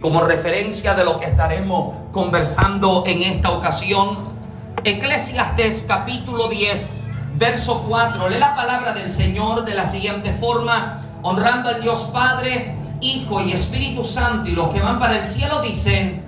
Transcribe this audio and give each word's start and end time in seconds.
como 0.00 0.20
referencia 0.20 0.94
de 0.94 1.04
lo 1.04 1.18
que 1.18 1.26
estaremos 1.26 1.96
conversando 2.12 3.04
en 3.06 3.22
esta 3.22 3.50
ocasión. 3.50 4.36
Eclesiastes 4.84 5.84
capítulo 5.88 6.48
10, 6.48 6.88
verso 7.36 7.84
4. 7.88 8.28
Lee 8.28 8.38
la 8.38 8.54
palabra 8.54 8.92
del 8.92 9.10
Señor 9.10 9.64
de 9.64 9.74
la 9.74 9.86
siguiente 9.86 10.32
forma, 10.32 11.02
honrando 11.22 11.70
al 11.70 11.82
Dios 11.82 12.10
Padre, 12.12 12.76
Hijo 13.00 13.40
y 13.40 13.52
Espíritu 13.52 14.04
Santo. 14.04 14.48
Y 14.48 14.52
los 14.52 14.68
que 14.68 14.80
van 14.80 15.00
para 15.00 15.18
el 15.18 15.24
cielo 15.24 15.62
dicen, 15.62 16.24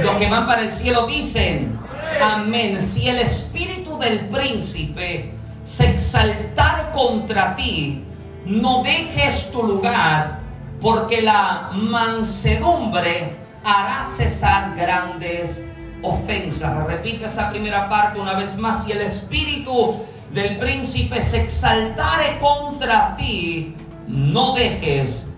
los 0.00 0.14
que 0.16 0.30
van 0.30 0.46
para 0.46 0.62
el 0.62 0.72
cielo 0.72 1.06
dicen, 1.06 1.76
amén. 2.22 2.80
Si 2.80 3.08
el 3.08 3.18
espíritu 3.18 3.98
del 3.98 4.28
príncipe 4.28 5.34
se 5.64 5.90
exaltare 5.90 6.90
contra 6.94 7.56
ti, 7.56 8.04
no 8.46 8.84
dejes 8.84 9.50
tu 9.50 9.64
lugar, 9.64 10.37
porque 10.80 11.22
la 11.22 11.70
mansedumbre 11.72 13.36
hará 13.64 14.06
cesar 14.16 14.74
grandes 14.76 15.64
ofensas. 16.02 16.86
Repite 16.86 17.26
esa 17.26 17.50
primera 17.50 17.88
parte 17.88 18.20
una 18.20 18.34
vez 18.34 18.56
más. 18.56 18.84
Si 18.84 18.92
el 18.92 19.02
espíritu 19.02 19.96
del 20.32 20.58
príncipe 20.58 21.20
se 21.20 21.42
exaltare 21.42 22.38
contra 22.38 23.16
ti, 23.16 23.74
no 24.06 24.54
dejes 24.54 25.28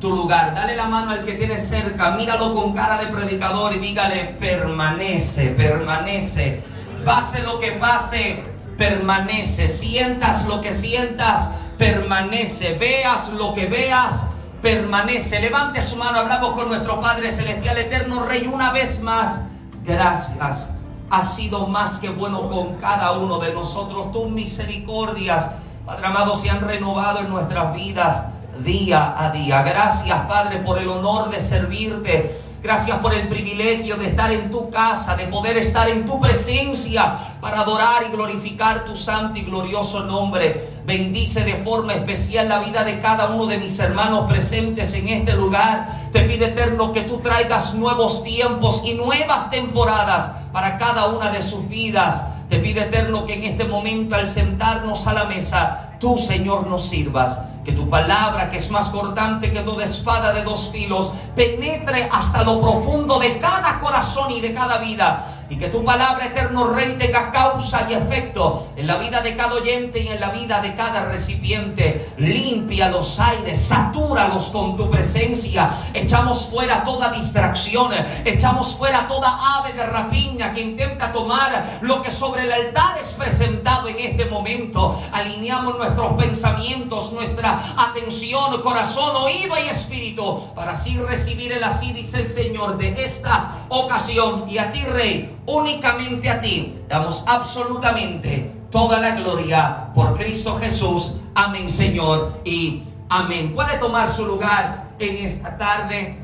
tu 0.00 0.14
lugar. 0.14 0.54
Dale 0.54 0.76
la 0.76 0.86
mano 0.86 1.12
al 1.12 1.24
que 1.24 1.34
tiene 1.34 1.58
cerca, 1.58 2.12
míralo 2.12 2.54
con 2.54 2.74
cara 2.74 2.98
de 2.98 3.06
predicador 3.06 3.74
y 3.74 3.78
dígale, 3.78 4.36
permanece, 4.38 5.48
permanece. 5.48 6.62
Pase 7.04 7.42
lo 7.42 7.58
que 7.58 7.72
pase, 7.72 8.44
permanece. 8.78 9.68
Sientas 9.68 10.46
lo 10.46 10.60
que 10.60 10.72
sientas, 10.72 11.48
permanece. 11.78 12.76
Veas 12.78 13.30
lo 13.30 13.54
que 13.54 13.66
veas, 13.66 14.22
permanece. 14.64 15.40
Levante 15.40 15.82
su 15.82 15.96
mano, 15.96 16.20
hablamos 16.20 16.54
con 16.54 16.68
nuestro 16.68 16.98
Padre 16.98 17.30
Celestial, 17.30 17.76
Eterno 17.76 18.24
Rey, 18.24 18.50
una 18.50 18.72
vez 18.72 19.02
más. 19.02 19.42
Gracias. 19.84 20.70
Has 21.10 21.36
sido 21.36 21.66
más 21.66 21.98
que 21.98 22.08
bueno 22.08 22.48
con 22.48 22.76
cada 22.76 23.12
uno 23.12 23.38
de 23.38 23.52
nosotros. 23.52 24.10
Tus 24.10 24.30
misericordias, 24.30 25.50
Padre 25.84 26.06
amado, 26.06 26.34
se 26.34 26.48
han 26.48 26.62
renovado 26.62 27.20
en 27.20 27.28
nuestras 27.28 27.74
vidas 27.74 28.24
día 28.60 29.14
a 29.18 29.30
día. 29.30 29.62
Gracias, 29.62 30.18
Padre, 30.20 30.60
por 30.60 30.78
el 30.78 30.88
honor 30.88 31.30
de 31.30 31.42
servirte. 31.42 32.34
Gracias 32.64 32.96
por 33.00 33.12
el 33.12 33.28
privilegio 33.28 33.96
de 33.96 34.06
estar 34.06 34.32
en 34.32 34.50
tu 34.50 34.70
casa, 34.70 35.16
de 35.16 35.26
poder 35.26 35.58
estar 35.58 35.86
en 35.90 36.06
tu 36.06 36.18
presencia 36.18 37.14
para 37.38 37.60
adorar 37.60 38.06
y 38.08 38.10
glorificar 38.10 38.86
tu 38.86 38.96
santo 38.96 39.38
y 39.38 39.42
glorioso 39.42 40.04
nombre. 40.04 40.66
Bendice 40.86 41.44
de 41.44 41.56
forma 41.56 41.92
especial 41.92 42.48
la 42.48 42.60
vida 42.60 42.82
de 42.82 43.02
cada 43.02 43.28
uno 43.28 43.44
de 43.48 43.58
mis 43.58 43.78
hermanos 43.80 44.30
presentes 44.30 44.94
en 44.94 45.08
este 45.08 45.34
lugar. 45.34 45.90
Te 46.10 46.22
pide 46.22 46.46
eterno 46.46 46.90
que 46.94 47.02
tú 47.02 47.18
traigas 47.18 47.74
nuevos 47.74 48.24
tiempos 48.24 48.80
y 48.82 48.94
nuevas 48.94 49.50
temporadas 49.50 50.30
para 50.50 50.78
cada 50.78 51.08
una 51.08 51.30
de 51.32 51.42
sus 51.42 51.68
vidas. 51.68 52.24
Te 52.48 52.60
pide 52.60 52.84
eterno 52.84 53.26
que 53.26 53.34
en 53.34 53.42
este 53.42 53.64
momento 53.64 54.16
al 54.16 54.26
sentarnos 54.26 55.06
a 55.06 55.12
la 55.12 55.24
mesa, 55.24 55.98
tú 56.00 56.16
Señor 56.16 56.66
nos 56.66 56.88
sirvas 56.88 57.38
que 57.64 57.72
tu 57.72 57.88
palabra, 57.88 58.50
que 58.50 58.58
es 58.58 58.70
más 58.70 58.90
cortante 58.90 59.52
que 59.52 59.60
toda 59.60 59.84
espada 59.84 60.32
de 60.32 60.42
dos 60.42 60.70
filos, 60.70 61.12
penetre 61.34 62.08
hasta 62.12 62.44
lo 62.44 62.60
profundo 62.60 63.18
de 63.18 63.38
cada 63.38 63.80
corazón 63.80 64.30
y 64.32 64.40
de 64.40 64.52
cada 64.52 64.78
vida. 64.78 65.24
Y 65.48 65.56
que 65.56 65.68
tu 65.68 65.84
palabra, 65.84 66.26
eterno 66.26 66.68
Rey, 66.68 66.96
tenga 66.98 67.30
causa 67.30 67.86
y 67.90 67.94
efecto 67.94 68.68
en 68.76 68.86
la 68.86 68.96
vida 68.96 69.20
de 69.20 69.36
cada 69.36 69.54
oyente 69.54 70.00
y 70.00 70.08
en 70.08 70.20
la 70.20 70.30
vida 70.30 70.60
de 70.60 70.74
cada 70.74 71.04
recipiente. 71.06 72.12
Limpia 72.16 72.88
los 72.88 73.20
aires, 73.20 73.60
satúralos 73.60 74.48
con 74.48 74.76
tu 74.76 74.90
presencia. 74.90 75.70
Echamos 75.92 76.46
fuera 76.46 76.82
toda 76.84 77.12
distracción, 77.12 77.92
echamos 78.24 78.74
fuera 78.74 79.06
toda 79.06 79.58
ave 79.58 79.72
de 79.74 79.86
rapiña 79.86 80.52
que 80.52 80.60
intenta 80.60 81.12
tomar 81.12 81.78
lo 81.82 82.02
que 82.02 82.10
sobre 82.10 82.44
el 82.44 82.52
altar 82.52 82.98
es 83.00 83.12
presentado 83.12 83.88
en 83.88 83.98
este 83.98 84.26
momento. 84.26 85.00
Alineamos 85.12 85.76
nuestros 85.76 86.12
pensamientos, 86.14 87.12
nuestra 87.12 87.74
atención, 87.76 88.60
corazón, 88.62 89.14
oído 89.16 89.54
y 89.64 89.68
espíritu, 89.68 90.42
para 90.54 90.72
así 90.72 90.96
recibir 90.98 91.52
el 91.52 91.64
así, 91.64 91.92
dice 91.92 92.20
el 92.20 92.28
Señor, 92.28 92.78
de 92.78 93.04
esta 93.04 93.66
ocasión. 93.68 94.44
Y 94.48 94.58
a 94.58 94.72
ti, 94.72 94.84
Rey, 94.84 95.34
únicamente 95.46 96.30
a 96.30 96.40
ti, 96.40 96.78
damos 96.88 97.24
absolutamente 97.26 98.50
toda 98.70 99.00
la 99.00 99.12
gloria 99.12 99.92
por 99.94 100.14
Cristo 100.18 100.58
Jesús. 100.58 101.16
Amén, 101.34 101.70
Señor, 101.70 102.40
y 102.44 102.82
amén. 103.08 103.54
Puede 103.54 103.78
tomar 103.78 104.10
su 104.10 104.26
lugar 104.26 104.90
en 104.98 105.24
esta 105.24 105.56
tarde. 105.56 106.18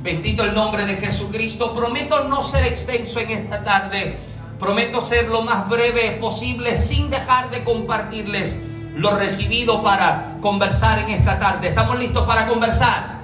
Bendito 0.00 0.44
el 0.44 0.54
nombre 0.54 0.86
de 0.86 0.96
Jesucristo. 0.96 1.74
Prometo 1.74 2.24
no 2.24 2.42
ser 2.42 2.64
extenso 2.64 3.20
en 3.20 3.30
esta 3.30 3.62
tarde. 3.62 4.18
Prometo 4.58 5.00
ser 5.00 5.28
lo 5.28 5.42
más 5.42 5.68
breve 5.68 6.18
posible 6.20 6.76
sin 6.76 7.10
dejar 7.10 7.50
de 7.50 7.64
compartirles 7.64 8.56
lo 8.96 9.16
recibido 9.16 9.82
para 9.82 10.36
conversar 10.40 11.00
en 11.00 11.10
esta 11.10 11.38
tarde. 11.38 11.68
¿Estamos 11.68 11.98
listos 11.98 12.26
para 12.26 12.46
conversar? 12.46 13.18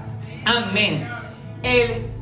Amén. 0.45 1.09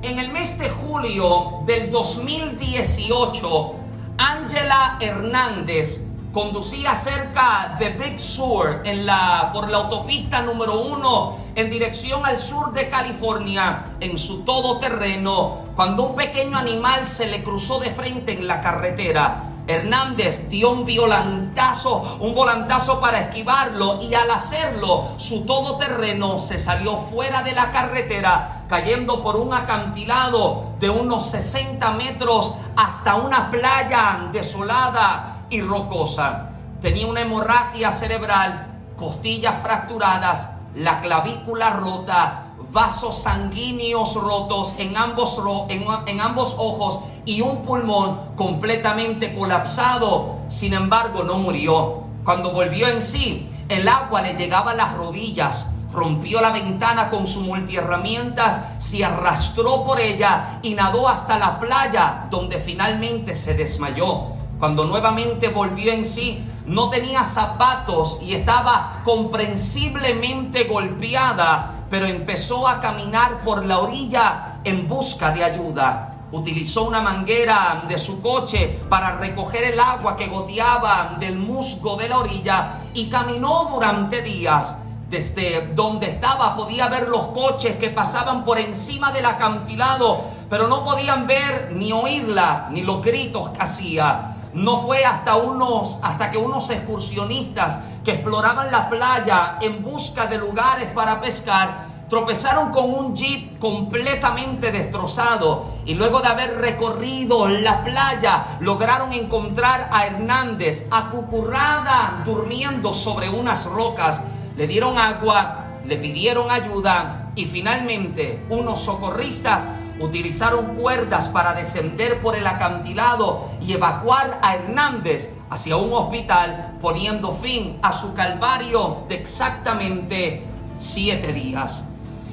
En 0.03 0.19
el 0.19 0.31
mes 0.31 0.59
de 0.59 0.69
julio 0.69 1.61
del 1.67 1.91
2018, 1.91 3.75
Ángela 4.19 4.97
Hernández 5.01 6.05
conducía 6.33 6.95
cerca 6.95 7.77
de 7.79 7.91
Big 7.91 8.21
Sur 8.21 8.83
la, 8.85 9.51
por 9.53 9.71
la 9.71 9.79
autopista 9.79 10.43
número 10.43 10.81
uno 10.81 11.37
en 11.55 11.71
dirección 11.71 12.25
al 12.25 12.39
sur 12.39 12.73
de 12.73 12.89
California 12.89 13.97
en 14.01 14.19
su 14.19 14.45
todoterreno 14.45 15.69
cuando 15.75 16.05
un 16.05 16.17
pequeño 16.17 16.57
animal 16.57 17.05
se 17.05 17.27
le 17.27 17.43
cruzó 17.43 17.81
de 17.81 17.91
frente 17.91 18.33
en 18.33 18.47
la 18.47 18.61
carretera. 18.61 19.45
Hernández 19.67 20.49
dio 20.49 20.71
un 20.71 20.87
volantazo, 20.87 22.17
un 22.21 22.35
volantazo 22.35 23.01
para 23.01 23.21
esquivarlo 23.21 23.99
y 24.01 24.15
al 24.15 24.31
hacerlo 24.31 25.09
su 25.19 25.45
todoterreno 25.45 26.39
se 26.39 26.59
salió 26.59 26.97
fuera 26.97 27.43
de 27.43 27.53
la 27.53 27.71
carretera 27.71 28.58
cayendo 28.69 29.23
por 29.23 29.37
un 29.37 29.55
acantilado 29.55 30.75
de 30.79 30.91
unos 30.91 31.31
60 31.31 31.91
metros 31.93 32.55
hasta 32.77 33.17
una 33.17 33.51
playa 33.51 34.29
desolada 34.33 35.47
y 35.51 35.61
rocosa. 35.63 36.51
Tenía 36.81 37.07
una 37.07 37.23
hemorragia 37.23 37.91
cerebral, 37.91 38.67
costillas 38.97 39.61
fracturadas, 39.63 40.51
la 40.75 41.01
clavícula 41.01 41.71
rota, 41.71 42.45
vasos 42.71 43.23
sanguíneos 43.23 44.15
rotos 44.15 44.75
en 44.79 44.97
ambos, 44.97 45.41
en, 45.69 46.21
ambos 46.21 46.55
ojos 46.59 47.01
y 47.25 47.41
un 47.41 47.63
pulmón 47.63 48.21
completamente 48.37 49.35
colapsado. 49.35 50.37
Sin 50.49 50.75
embargo, 50.75 51.25
no 51.25 51.39
murió. 51.39 52.03
Cuando 52.25 52.53
volvió 52.53 52.89
en 52.89 53.01
sí, 53.01 53.51
el 53.69 53.89
agua 53.89 54.23
le 54.23 54.35
llegaba 54.35 54.73
a 54.73 54.75
las 54.75 54.95
rodillas. 54.95 55.68
Rompió 55.93 56.41
la 56.41 56.51
ventana 56.51 57.11
con 57.11 57.27
su 57.27 57.41
multiherramientas, 57.41 58.61
se 58.79 59.05
arrastró 59.05 59.85
por 59.85 60.01
ella 60.01 60.59
y 60.63 60.75
nadó 60.75 61.09
hasta 61.09 61.39
la 61.39 61.59
playa, 61.59 62.27
donde 62.31 62.59
finalmente 62.59 63.37
se 63.37 63.55
desmayó. 63.55 64.27
Cuando 64.59 64.85
nuevamente 64.85 65.49
volvió 65.49 65.93
en 65.93 66.05
sí, 66.05 66.45
no 66.67 66.91
tenía 66.91 67.25
zapatos 67.25 68.19
y 68.21 68.35
estaba 68.35 69.01
comprensiblemente 69.05 70.65
golpeada 70.65 71.75
pero 71.91 72.07
empezó 72.07 72.67
a 72.69 72.81
caminar 72.81 73.43
por 73.43 73.65
la 73.65 73.79
orilla 73.79 74.59
en 74.65 74.89
busca 74.89 75.31
de 75.31 75.45
ayuda. 75.45 76.15
Utilizó 76.31 76.85
una 76.85 77.01
manguera 77.01 77.85
de 77.89 77.99
su 77.99 78.21
coche 78.21 78.79
para 78.91 79.17
recoger 79.17 79.65
el 79.65 79.81
agua 79.81 80.17
que 80.17 80.27
goteaba 80.27 81.17
del 81.19 81.39
musgo 81.39 81.97
de 81.97 82.09
la 82.09 82.19
orilla 82.19 82.81
y 82.93 83.09
caminó 83.09 83.69
durante 83.73 84.21
días. 84.21 84.77
Desde 85.09 85.73
donde 85.75 86.11
estaba 86.11 86.55
podía 86.55 86.89
ver 86.89 87.09
los 87.09 87.29
coches 87.29 87.77
que 87.77 87.89
pasaban 87.89 88.45
por 88.45 88.59
encima 88.59 89.11
del 89.11 89.25
acantilado, 89.25 90.25
pero 90.51 90.69
no 90.69 90.85
podían 90.85 91.27
ver 91.27 91.73
ni 91.73 91.93
oírla 91.93 92.69
ni 92.71 92.83
los 92.83 93.03
gritos 93.03 93.51
que 93.51 93.63
hacía. 93.63 94.37
No 94.53 94.77
fue 94.79 95.05
hasta 95.05 95.37
unos 95.37 95.99
hasta 96.03 96.31
que 96.31 96.39
unos 96.39 96.69
excursionistas 96.71 97.79
que 98.05 98.13
exploraban 98.13 98.71
la 98.71 98.89
playa 98.89 99.59
en 99.61 99.83
busca 99.83 100.27
de 100.27 100.39
lugares 100.39 100.89
para 100.95 101.21
pescar, 101.21 101.89
tropezaron 102.09 102.71
con 102.71 102.91
un 102.93 103.15
jeep 103.15 103.59
completamente 103.59 104.73
destrozado 104.73 105.67
y 105.85 105.95
luego 105.95 106.21
de 106.21 106.29
haber 106.29 106.57
recorrido 106.59 107.49
la 107.49 107.85
playa 107.85 108.59
lograron 108.61 109.13
encontrar 109.13 109.91
a 109.93 110.07
Hernández 110.07 110.87
acucurrada 110.91 112.23
durmiendo 112.25 112.95
sobre 112.95 113.29
unas 113.29 113.67
rocas. 113.67 114.23
Le 114.59 114.67
dieron 114.67 114.99
agua, 114.99 115.67
le 115.87 115.97
pidieron 115.99 116.51
ayuda 116.51 117.31
y 117.37 117.45
finalmente 117.45 118.45
unos 118.51 118.81
socorristas 118.81 119.69
utilizaron 120.01 120.75
cuerdas 120.75 121.29
para 121.29 121.55
descender 121.55 122.21
por 122.21 122.35
el 122.35 122.45
acantilado 122.45 123.51
y 123.63 123.75
evacuar 123.75 124.41
a 124.43 124.57
Hernández 124.57 125.31
hacia 125.49 125.77
un 125.77 125.93
hospital, 125.93 126.77
poniendo 126.81 127.31
fin 127.31 127.79
a 127.83 127.93
su 127.93 128.15
calvario 128.15 129.05
de 129.09 129.15
exactamente 129.15 130.43
siete 130.75 131.33
días. 131.33 131.85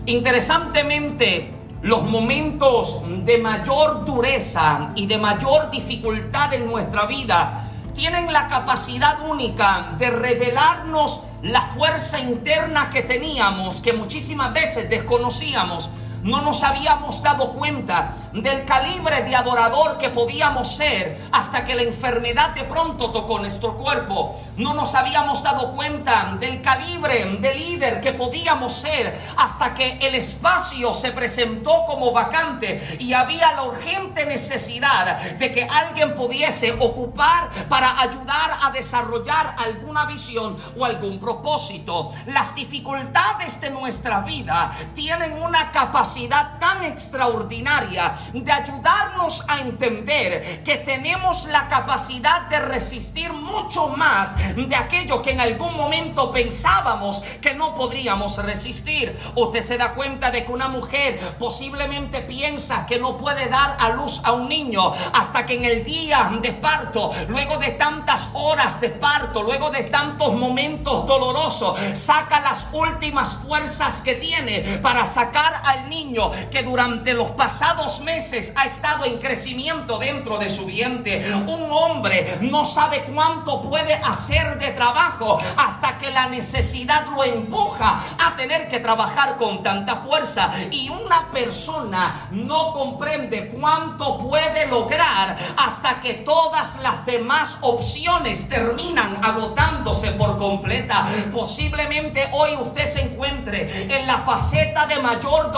Interesantemente, 0.07 1.53
los 1.83 2.01
momentos 2.01 3.03
de 3.23 3.37
mayor 3.37 4.03
dureza 4.03 4.93
y 4.95 5.05
de 5.05 5.19
mayor 5.19 5.69
dificultad 5.69 6.55
en 6.55 6.65
nuestra 6.65 7.05
vida 7.05 7.69
tienen 7.93 8.33
la 8.33 8.47
capacidad 8.47 9.29
única 9.29 9.93
de 9.99 10.09
revelarnos 10.09 11.21
la 11.45 11.61
fuerza 11.61 12.19
interna 12.19 12.89
que 12.89 13.03
teníamos, 13.03 13.81
que 13.81 13.93
muchísimas 13.93 14.51
veces 14.53 14.89
desconocíamos 14.89 15.89
no 16.25 16.41
nos 16.41 16.63
habíamos 16.63 17.21
dado 17.21 17.53
cuenta 17.53 18.15
del 18.33 18.65
calibre 18.65 19.23
de 19.23 19.35
adorador 19.35 19.99
que 19.99 20.09
podíamos 20.09 20.75
ser 20.75 21.29
hasta 21.31 21.65
que 21.65 21.75
la 21.75 21.83
enfermedad 21.83 22.49
de 22.55 22.63
pronto 22.63 23.11
tocó 23.11 23.37
nuestro 23.37 23.77
cuerpo. 23.77 24.35
No 24.57 24.73
nos 24.73 24.95
habíamos 24.95 25.43
dado 25.43 25.73
cuenta 25.73 26.35
del 26.39 26.63
calibre 26.63 27.37
de 27.39 27.53
líder 27.53 28.01
que 28.01 28.13
podíamos 28.13 28.73
ser 28.73 29.15
hasta 29.37 29.75
que 29.75 29.99
el 30.01 30.15
espacio 30.15 30.95
se 30.95 31.11
presentó 31.11 31.85
como 31.85 32.11
vacante 32.11 32.97
y 32.99 33.13
había 33.13 33.51
la 33.51 33.63
urgente 33.63 34.25
necesidad 34.25 35.21
de 35.21 35.53
que 35.53 35.63
alguien 35.63 36.15
pudiese 36.15 36.71
ocupar 36.79 37.51
para 37.69 38.01
ayudar 38.01 38.51
a 38.63 38.71
desarrollar 38.71 39.55
alguna 39.63 40.05
visión 40.05 40.57
o 40.75 40.85
algún 40.85 41.19
propósito. 41.19 42.11
Las 42.25 42.55
dificultades 42.55 43.61
de 43.61 43.69
nuestra 43.69 44.21
vida 44.21 44.75
tienen 44.95 45.33
una 45.43 45.71
capacidad 45.71 46.14
tan 46.59 46.85
extraordinaria 46.85 48.15
de 48.33 48.51
ayudarnos 48.51 49.43
a 49.49 49.59
entender 49.59 50.63
que 50.63 50.77
tenemos 50.77 51.45
la 51.47 51.67
capacidad 51.67 52.47
de 52.47 52.59
resistir 52.59 53.33
mucho 53.33 53.89
más 53.89 54.35
de 54.55 54.75
aquello 54.75 55.21
que 55.21 55.31
en 55.31 55.41
algún 55.41 55.75
momento 55.75 56.31
pensábamos 56.31 57.21
que 57.41 57.53
no 57.53 57.75
podríamos 57.75 58.37
resistir. 58.37 59.17
Usted 59.35 59.61
se 59.61 59.77
da 59.77 59.93
cuenta 59.93 60.31
de 60.31 60.45
que 60.45 60.51
una 60.51 60.69
mujer 60.69 61.19
posiblemente 61.37 62.21
piensa 62.21 62.85
que 62.85 62.97
no 62.97 63.17
puede 63.17 63.49
dar 63.49 63.75
a 63.79 63.89
luz 63.89 64.21
a 64.23 64.31
un 64.31 64.47
niño 64.47 64.93
hasta 65.13 65.45
que 65.45 65.55
en 65.55 65.65
el 65.65 65.83
día 65.83 66.31
de 66.41 66.53
parto, 66.53 67.11
luego 67.27 67.57
de 67.57 67.71
tantas 67.71 68.29
horas 68.33 68.79
de 68.79 68.89
parto, 68.89 69.43
luego 69.43 69.69
de 69.69 69.83
tantos 69.83 70.33
momentos 70.33 71.05
dolorosos, 71.05 71.77
saca 71.93 72.39
las 72.39 72.67
últimas 72.71 73.33
fuerzas 73.45 74.01
que 74.01 74.15
tiene 74.15 74.79
para 74.81 75.05
sacar 75.05 75.61
al 75.65 75.89
niño 75.89 76.04
que 76.51 76.63
durante 76.63 77.13
los 77.13 77.31
pasados 77.31 78.01
meses 78.01 78.53
ha 78.55 78.65
estado 78.65 79.05
en 79.05 79.17
crecimiento 79.17 79.97
dentro 79.97 80.37
de 80.37 80.49
su 80.49 80.65
vientre. 80.65 81.25
Un 81.47 81.67
hombre 81.71 82.37
no 82.41 82.65
sabe 82.65 83.03
cuánto 83.13 83.61
puede 83.63 83.93
hacer 83.93 84.59
de 84.59 84.71
trabajo 84.71 85.39
hasta 85.57 85.97
que 85.97 86.11
la 86.11 86.27
necesidad 86.27 87.07
lo 87.07 87.23
empuja 87.23 88.03
a 88.23 88.35
tener 88.35 88.67
que 88.67 88.79
trabajar 88.79 89.37
con 89.37 89.63
tanta 89.63 89.97
fuerza. 89.97 90.51
Y 90.71 90.89
una 90.89 91.31
persona 91.31 92.27
no 92.31 92.73
comprende 92.73 93.49
cuánto 93.59 94.19
puede 94.19 94.67
lograr 94.67 95.37
hasta 95.57 96.01
que 96.01 96.13
todas 96.13 96.79
las 96.81 97.05
demás 97.05 97.57
opciones 97.61 98.47
terminan 98.47 99.19
agotándose 99.23 100.11
por 100.11 100.37
completa. 100.37 101.07
Posiblemente 101.33 102.29
hoy 102.31 102.55
usted 102.55 102.87
se 102.91 103.01
encuentre 103.01 103.87
en 103.95 104.07
la 104.07 104.19
faceta 104.19 104.85
de 104.85 104.99
mayor 105.01 105.51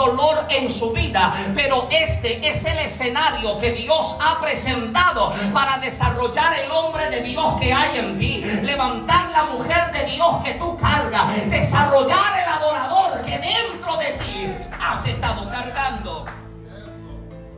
en 0.50 0.70
su 0.70 0.92
vida, 0.92 1.34
pero 1.54 1.88
este 1.90 2.48
es 2.48 2.64
el 2.64 2.78
escenario 2.78 3.58
que 3.58 3.72
Dios 3.72 4.16
ha 4.20 4.40
presentado 4.40 5.34
para 5.52 5.78
desarrollar 5.78 6.52
el 6.64 6.70
hombre 6.70 7.10
de 7.10 7.22
Dios 7.22 7.54
que 7.60 7.72
hay 7.72 7.98
en 7.98 8.18
ti, 8.18 8.42
levantar 8.62 9.30
la 9.30 9.44
mujer 9.44 9.92
de 9.92 10.04
Dios 10.12 10.28
que 10.44 10.54
tú 10.54 10.76
cargas, 10.76 11.50
desarrollar 11.50 12.40
el 12.42 12.48
adorador 12.48 13.24
que 13.24 13.38
dentro 13.38 13.96
de 13.96 14.12
ti 14.12 14.52
has 14.80 15.06
estado 15.06 15.50
cargando. 15.50 16.24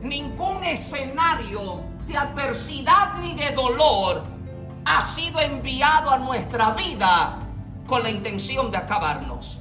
Ningún 0.01 0.63
escenario 0.63 1.83
de 2.07 2.17
adversidad 2.17 3.13
ni 3.21 3.33
de 3.35 3.51
dolor 3.51 4.23
ha 4.85 5.01
sido 5.01 5.39
enviado 5.39 6.09
a 6.09 6.17
nuestra 6.17 6.71
vida 6.71 7.37
con 7.87 8.03
la 8.03 8.09
intención 8.09 8.71
de 8.71 8.77
acabarnos. 8.77 9.60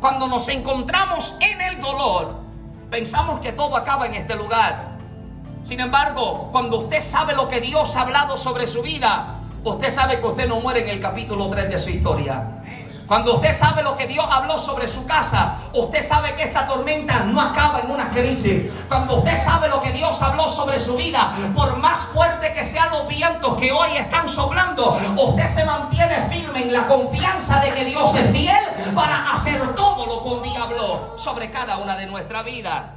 Cuando 0.00 0.28
nos 0.28 0.48
encontramos 0.48 1.36
en 1.40 1.60
el 1.60 1.80
dolor, 1.80 2.36
pensamos 2.88 3.40
que 3.40 3.50
todo 3.50 3.76
acaba 3.76 4.06
en 4.06 4.14
este 4.14 4.36
lugar. 4.36 4.96
Sin 5.64 5.80
embargo, 5.80 6.50
cuando 6.52 6.78
usted 6.78 7.02
sabe 7.02 7.34
lo 7.34 7.48
que 7.48 7.60
Dios 7.60 7.96
ha 7.96 8.02
hablado 8.02 8.36
sobre 8.36 8.68
su 8.68 8.80
vida, 8.80 9.40
usted 9.64 9.90
sabe 9.90 10.20
que 10.20 10.26
usted 10.26 10.48
no 10.48 10.60
muere 10.60 10.82
en 10.82 10.88
el 10.88 11.00
capítulo 11.00 11.48
3 11.50 11.68
de 11.68 11.78
su 11.80 11.90
historia. 11.90 12.58
Cuando 13.08 13.36
usted 13.36 13.54
sabe 13.54 13.82
lo 13.82 13.96
que 13.96 14.06
Dios 14.06 14.24
habló 14.30 14.58
sobre 14.58 14.86
su 14.86 15.06
casa, 15.06 15.56
usted 15.72 16.04
sabe 16.04 16.34
que 16.34 16.44
esta 16.44 16.66
tormenta 16.66 17.20
no 17.20 17.40
acaba 17.40 17.80
en 17.80 17.90
una 17.90 18.10
crisis. 18.10 18.70
Cuando 18.86 19.16
usted 19.16 19.36
sabe 19.42 19.68
lo 19.68 19.80
que 19.80 19.92
Dios 19.92 20.22
habló 20.22 20.46
sobre 20.46 20.78
su 20.78 20.94
vida, 20.94 21.32
por 21.56 21.78
más 21.78 22.00
fuerte 22.00 22.52
que 22.52 22.66
sean 22.66 22.90
los 22.90 23.08
vientos 23.08 23.56
que 23.56 23.72
hoy 23.72 23.96
están 23.96 24.28
soplando, 24.28 25.00
usted 25.16 25.48
se 25.48 25.64
mantiene 25.64 26.28
firme 26.28 26.62
en 26.62 26.72
la 26.72 26.86
confianza 26.86 27.60
de 27.60 27.72
que 27.72 27.86
Dios 27.86 28.14
es 28.14 28.30
fiel 28.30 28.77
para 28.98 29.30
hacer 29.32 29.76
todo 29.76 30.06
lo 30.06 30.24
que 30.24 30.28
un 30.28 30.42
día 30.42 30.64
habló 30.64 31.14
sobre 31.16 31.52
cada 31.52 31.76
una 31.76 31.94
de 31.94 32.08
nuestra 32.08 32.42
vida. 32.42 32.96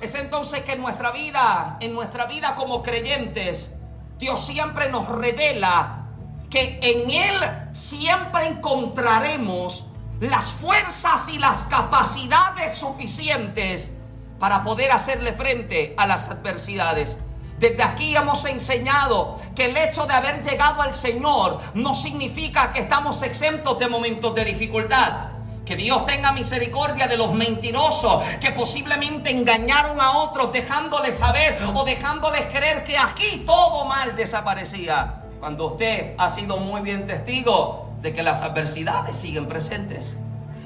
Es 0.00 0.16
entonces 0.16 0.64
que 0.64 0.72
en 0.72 0.82
nuestra 0.82 1.12
vida, 1.12 1.76
en 1.78 1.94
nuestra 1.94 2.26
vida 2.26 2.56
como 2.56 2.82
creyentes, 2.82 3.70
Dios 4.18 4.44
siempre 4.44 4.90
nos 4.90 5.08
revela 5.08 6.06
que 6.50 6.80
en 6.82 7.08
Él 7.08 7.68
siempre 7.72 8.46
encontraremos 8.46 9.84
las 10.18 10.52
fuerzas 10.52 11.28
y 11.28 11.38
las 11.38 11.62
capacidades 11.62 12.74
suficientes 12.76 13.92
para 14.40 14.64
poder 14.64 14.90
hacerle 14.90 15.32
frente 15.32 15.94
a 15.96 16.08
las 16.08 16.28
adversidades. 16.28 17.18
Desde 17.58 17.82
aquí 17.82 18.16
hemos 18.16 18.44
enseñado 18.46 19.40
que 19.54 19.66
el 19.66 19.76
hecho 19.76 20.06
de 20.06 20.14
haber 20.14 20.42
llegado 20.42 20.82
al 20.82 20.92
Señor 20.92 21.60
no 21.74 21.94
significa 21.94 22.72
que 22.72 22.80
estamos 22.80 23.22
exentos 23.22 23.78
de 23.78 23.88
momentos 23.88 24.34
de 24.34 24.44
dificultad. 24.44 25.28
Que 25.64 25.76
Dios 25.76 26.04
tenga 26.04 26.32
misericordia 26.32 27.08
de 27.08 27.16
los 27.16 27.32
mentirosos 27.32 28.22
que 28.38 28.50
posiblemente 28.50 29.30
engañaron 29.30 29.98
a 30.00 30.18
otros 30.18 30.52
dejándoles 30.52 31.16
saber 31.16 31.58
o 31.74 31.84
dejándoles 31.84 32.42
creer 32.52 32.84
que 32.84 32.98
aquí 32.98 33.44
todo 33.46 33.86
mal 33.86 34.14
desaparecía 34.14 35.22
cuando 35.40 35.66
usted 35.66 36.14
ha 36.18 36.28
sido 36.28 36.58
muy 36.58 36.82
bien 36.82 37.06
testigo 37.06 37.90
de 38.02 38.12
que 38.12 38.22
las 38.22 38.42
adversidades 38.42 39.16
siguen 39.16 39.46
presentes. 39.46 40.18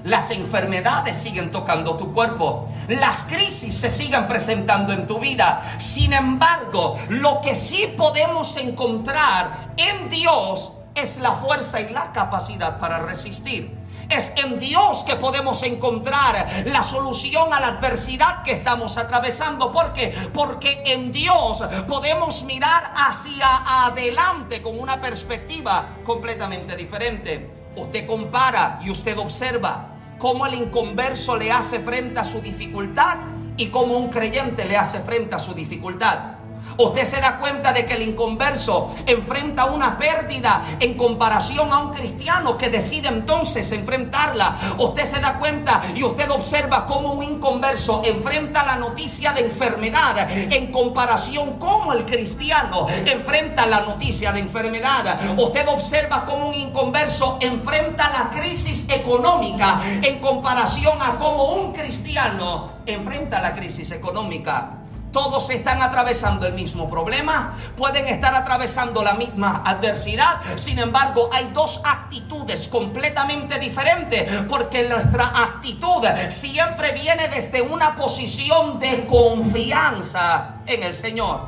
Las 0.09 0.31
enfermedades 0.31 1.19
siguen 1.19 1.51
tocando 1.51 1.95
tu 1.99 2.15
cuerpo. 2.15 2.67
Las 2.89 3.25
crisis 3.25 3.77
se 3.77 3.91
siguen 3.91 4.27
presentando 4.27 4.95
en 4.95 5.07
tu 5.07 5.19
vida. 5.19 5.63
Sin 5.77 6.15
embargo, 6.15 6.99
lo 7.11 7.43
que 7.43 7.55
sí 7.55 7.93
podemos 7.95 8.57
encontrar 8.57 9.75
en 9.77 10.09
Dios 10.09 10.73
es 10.95 11.19
la 11.19 11.33
fuerza 11.33 11.83
y 11.83 11.91
la 11.91 12.11
capacidad 12.13 12.79
para 12.79 13.01
resistir. 13.01 13.77
Es 14.09 14.33
en 14.37 14.59
Dios 14.59 15.03
que 15.03 15.17
podemos 15.17 15.63
encontrar 15.63 16.65
la 16.65 16.83
solución 16.83 17.53
a 17.53 17.61
la 17.61 17.67
adversidad 17.67 18.43
que 18.45 18.53
estamos 18.53 18.97
atravesando. 18.97 19.71
¿Por 19.73 19.93
qué? 19.93 20.15
Porque 20.33 20.85
en 20.87 21.13
Dios 21.13 21.63
podemos 21.87 22.45
mirar 22.45 22.95
hacia 22.97 23.85
adelante 23.85 24.63
con 24.63 24.81
una 24.81 25.03
perspectiva 25.03 25.91
completamente 26.03 26.77
diferente. 26.77 27.51
Usted 27.77 28.07
compara 28.07 28.81
y 28.83 28.89
usted 28.89 29.19
observa 29.19 29.98
cómo 30.19 30.47
el 30.47 30.55
inconverso 30.55 31.37
le 31.37 31.53
hace 31.53 31.81
frente 31.81 32.21
a 32.21 32.25
su 32.25 32.41
dificultad 32.41 33.19
y 33.57 33.67
cómo 33.69 33.97
un 33.99 34.11
creyente 34.11 34.65
le 34.65 34.77
hace 34.77 35.01
frente 35.01 35.35
a 35.35 35.39
su 35.39 35.55
dificultad. 35.55 36.38
Usted 36.79 37.05
se 37.07 37.21
da 37.21 37.39
cuenta 37.39 37.73
de 37.73 37.85
que 37.85 37.95
el 37.95 38.03
inconverso 38.03 38.95
enfrenta 39.05 39.65
una 39.65 39.99
pérdida 39.99 40.63
en 40.79 40.95
comparación 40.95 41.73
a 41.73 41.79
un 41.79 41.93
cristiano 41.93 42.57
que 42.57 42.71
decide 42.71 43.09
entonces 43.09 43.73
enfrentarla. 43.73 44.77
Usted 44.79 45.05
se 45.05 45.19
da 45.19 45.41
cuenta 45.41 45.83
y 45.97 46.05
usted 46.05 46.31
observa 46.31 46.87
cómo 46.87 47.15
un 47.15 47.25
inconverso 47.25 48.01
enfrenta 48.05 48.65
la 48.65 48.77
noticia 48.77 49.33
de 49.33 49.41
enfermedad 49.41 50.31
en 50.31 50.71
comparación 50.71 51.59
como 51.59 51.93
el 51.93 52.07
cristiano 52.07 52.87
enfrenta 53.05 53.67
la 53.67 53.81
noticia 53.81 54.31
de 54.31 54.39
enfermedad. 54.39 55.19
Usted 55.37 55.67
observa 55.67 56.25
cómo 56.25 56.47
un 56.49 56.55
inconverso 56.55 57.39
enfrenta 57.41 58.09
la 58.11 58.31
crisis 58.39 58.89
económica 58.89 59.81
en 60.01 60.21
comparación 60.21 60.97
a 61.03 61.17
cómo 61.17 61.55
un 61.55 61.73
cristiano 61.73 62.71
enfrenta 62.87 63.41
la 63.41 63.53
crisis 63.55 63.91
económica. 63.91 64.78
Todos 65.13 65.49
están 65.49 65.81
atravesando 65.81 66.47
el 66.47 66.53
mismo 66.53 66.91
problema, 66.91 67.57
pueden 67.77 68.07
estar 68.09 68.35
atravesando 68.35 69.03
la 69.03 69.15
misma 69.15 69.63
adversidad, 69.65 70.41
sin 70.57 70.79
embargo 70.79 71.31
hay 71.33 71.51
dos 71.55 71.81
actitudes 71.83 72.69
completamente 72.69 73.59
diferentes, 73.59 74.31
porque 74.49 74.87
nuestra 74.87 75.25
actitud 75.25 76.05
siempre 76.29 76.93
viene 76.93 77.29
desde 77.29 77.63
una 77.63 77.97
posición 77.97 78.79
de 78.79 79.07
confianza 79.07 80.57
en 80.67 80.83
el 80.83 80.93
Señor. 80.93 81.41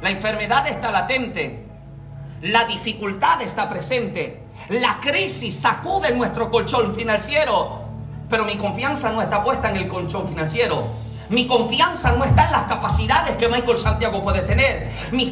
La 0.00 0.10
enfermedad 0.10 0.66
está 0.66 0.90
latente, 0.90 1.64
la 2.42 2.64
dificultad 2.64 3.40
está 3.40 3.68
presente, 3.68 4.42
la 4.70 4.98
crisis 5.00 5.60
sacude 5.60 6.12
nuestro 6.12 6.50
colchón 6.50 6.92
financiero, 6.92 7.84
pero 8.28 8.44
mi 8.44 8.56
confianza 8.56 9.12
no 9.12 9.22
está 9.22 9.44
puesta 9.44 9.70
en 9.70 9.76
el 9.76 9.86
colchón 9.86 10.26
financiero 10.26 11.07
Mi 11.30 11.46
confianza 11.46 12.12
no 12.12 12.24
está 12.24 12.46
en 12.46 12.52
las 12.52 12.64
capacidades 12.64 13.36
que 13.36 13.48
Michael 13.48 13.76
Santiago 13.76 14.22
puede 14.22 14.40
tener. 14.42 14.90
Mi, 15.12 15.30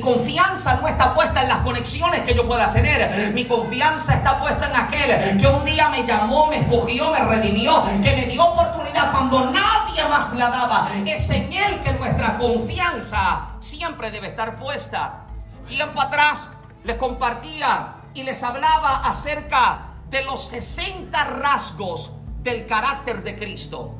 confianza 0.00 0.74
no 0.74 0.88
está 0.88 1.14
puesta 1.14 1.42
en 1.42 1.48
las 1.48 1.58
conexiones 1.58 2.22
que 2.24 2.34
yo 2.34 2.46
pueda 2.46 2.72
tener. 2.72 3.32
Mi 3.32 3.46
confianza 3.46 4.14
está 4.14 4.38
puesta 4.38 4.68
en 4.68 4.76
aquel 4.76 5.40
que 5.40 5.46
un 5.46 5.64
día 5.64 5.88
me 5.88 6.04
llamó, 6.04 6.46
me 6.48 6.58
escogió, 6.58 7.10
me 7.10 7.20
redimió, 7.20 7.82
que 8.02 8.16
me 8.16 8.26
dio 8.26 8.44
oportunidad 8.44 9.12
cuando 9.12 9.50
nadie 9.50 10.04
más 10.10 10.32
la 10.34 10.50
daba. 10.50 10.90
Es 11.06 11.30
en 11.30 11.50
él 11.50 11.80
que 11.82 11.92
nuestra 11.94 12.36
confianza 12.36 13.48
siempre 13.60 14.10
debe 14.10 14.28
estar 14.28 14.56
puesta. 14.56 15.24
Tiempo 15.66 16.02
atrás 16.02 16.50
les 16.84 16.96
compartía 16.96 17.94
y 18.12 18.24
les 18.24 18.42
hablaba 18.42 19.02
acerca 19.04 19.86
de 20.10 20.22
los 20.22 20.48
60 20.48 21.24
rasgos 21.24 22.10
del 22.42 22.66
carácter 22.66 23.22
de 23.22 23.36
Cristo. 23.36 23.99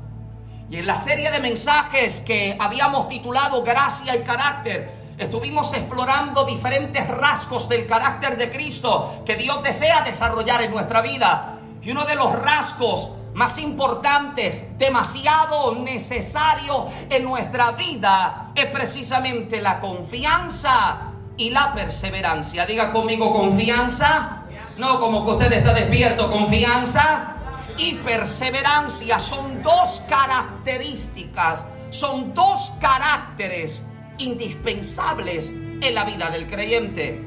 Y 0.70 0.78
en 0.78 0.86
la 0.86 0.96
serie 0.96 1.32
de 1.32 1.40
mensajes 1.40 2.20
que 2.20 2.56
habíamos 2.60 3.08
titulado 3.08 3.64
Gracia 3.64 4.14
y 4.14 4.20
Carácter, 4.20 4.88
estuvimos 5.18 5.74
explorando 5.74 6.44
diferentes 6.44 7.08
rasgos 7.08 7.68
del 7.68 7.88
carácter 7.88 8.38
de 8.38 8.50
Cristo 8.50 9.24
que 9.26 9.34
Dios 9.34 9.64
desea 9.64 10.02
desarrollar 10.02 10.62
en 10.62 10.70
nuestra 10.70 11.02
vida. 11.02 11.58
Y 11.82 11.90
uno 11.90 12.04
de 12.04 12.14
los 12.14 12.32
rasgos 12.38 13.10
más 13.34 13.58
importantes, 13.58 14.78
demasiado 14.78 15.74
necesario 15.74 16.86
en 17.10 17.24
nuestra 17.24 17.72
vida, 17.72 18.52
es 18.54 18.66
precisamente 18.66 19.60
la 19.60 19.80
confianza 19.80 21.14
y 21.36 21.50
la 21.50 21.74
perseverancia. 21.74 22.64
Diga 22.64 22.92
conmigo 22.92 23.32
confianza. 23.32 24.44
No 24.76 25.00
como 25.00 25.24
que 25.24 25.30
usted 25.32 25.52
está 25.52 25.74
despierto, 25.74 26.30
confianza 26.30 27.39
y 27.80 27.94
perseverancia 27.94 29.18
son 29.18 29.62
dos 29.62 30.02
características, 30.06 31.64
son 31.88 32.34
dos 32.34 32.72
caracteres 32.78 33.82
indispensables 34.18 35.48
en 35.48 35.94
la 35.94 36.04
vida 36.04 36.28
del 36.28 36.46
creyente. 36.46 37.24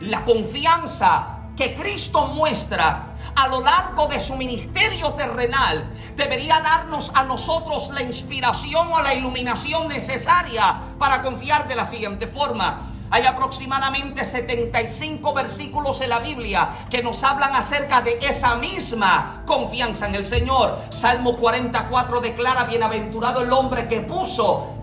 La 0.00 0.24
confianza 0.24 1.38
que 1.56 1.74
Cristo 1.74 2.26
muestra 2.26 3.14
a 3.36 3.46
lo 3.46 3.60
largo 3.60 4.08
de 4.08 4.20
su 4.20 4.36
ministerio 4.36 5.12
terrenal 5.12 5.88
debería 6.16 6.60
darnos 6.60 7.12
a 7.14 7.22
nosotros 7.22 7.90
la 7.90 8.02
inspiración 8.02 8.92
o 8.92 9.00
la 9.00 9.14
iluminación 9.14 9.86
necesaria 9.86 10.80
para 10.98 11.22
confiar 11.22 11.68
de 11.68 11.76
la 11.76 11.84
siguiente 11.84 12.26
forma. 12.26 12.80
Hay 13.10 13.24
aproximadamente 13.24 14.24
75 14.24 15.32
versículos 15.32 16.00
en 16.00 16.10
la 16.10 16.18
Biblia 16.18 16.68
que 16.90 17.02
nos 17.02 17.24
hablan 17.24 17.54
acerca 17.54 18.00
de 18.00 18.18
esa 18.20 18.56
misma 18.56 19.42
confianza 19.46 20.06
en 20.06 20.14
el 20.14 20.24
Señor. 20.24 20.78
Salmo 20.90 21.36
44 21.36 22.20
declara, 22.20 22.64
bienaventurado 22.64 23.42
el 23.42 23.52
hombre 23.52 23.88
que 23.88 24.00
puso 24.00 24.77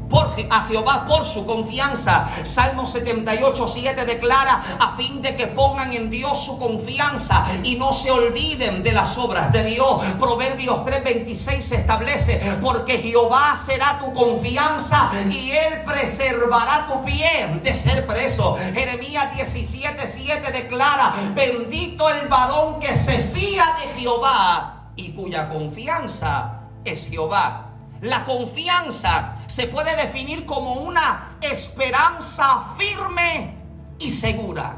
a 0.50 0.64
Jehová 0.68 1.06
por 1.08 1.26
su 1.26 1.46
confianza. 1.46 2.28
Salmo 2.44 2.86
78, 2.86 3.68
7 3.68 4.06
declara 4.06 4.78
a 4.80 4.96
fin 4.96 5.22
de 5.22 5.36
que 5.36 5.48
pongan 5.48 5.94
en 5.94 6.10
Dios 6.10 6.44
su 6.44 6.58
confianza 6.60 7.46
y 7.64 7.76
no 7.76 7.92
se 7.92 8.12
olviden 8.12 8.84
de 8.84 8.92
las 8.92 9.18
obras 9.18 9.52
de 9.52 9.64
Dios. 9.64 10.02
Proverbios 10.20 10.84
3, 10.86 11.04
26 11.04 11.72
establece, 11.72 12.58
porque 12.62 13.00
Jehová 13.00 13.56
será 13.56 14.00
tu 14.00 14.14
confianza 14.14 15.12
y 15.30 15.52
él 15.52 15.84
preservará 15.86 16.88
tu 16.88 17.04
pie 17.04 17.60
de 17.64 17.76
ser 17.76 18.06
preso. 18.06 18.58
Jeremías 18.74 19.36
17, 19.36 20.08
7 20.08 20.52
declara, 20.52 21.14
bendito 21.34 22.10
el 22.10 22.28
varón 22.28 22.80
que 22.80 22.94
se 22.94 23.20
fía 23.20 23.76
de 23.80 24.00
Jehová 24.00 24.92
y 24.96 25.12
cuya 25.12 25.50
confianza 25.50 26.62
es 26.84 27.10
Jehová. 27.10 27.65
La 28.02 28.26
confianza 28.26 29.36
se 29.48 29.68
puede 29.68 29.96
definir 29.96 30.46
como 30.46 30.74
una 30.74 31.38
esperanza 31.42 32.74
firme 32.78 33.56
y 34.00 34.12
segura. 34.12 34.78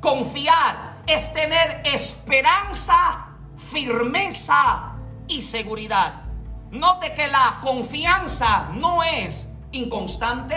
Confiar 0.00 1.02
es 1.06 1.32
tener 1.32 1.82
esperanza, 1.84 3.26
firmeza 3.56 4.92
y 5.28 5.42
seguridad. 5.42 6.22
Note 6.70 7.14
que 7.14 7.26
la 7.26 7.58
confianza 7.62 8.68
no 8.74 9.02
es 9.02 9.48
inconstante, 9.72 10.56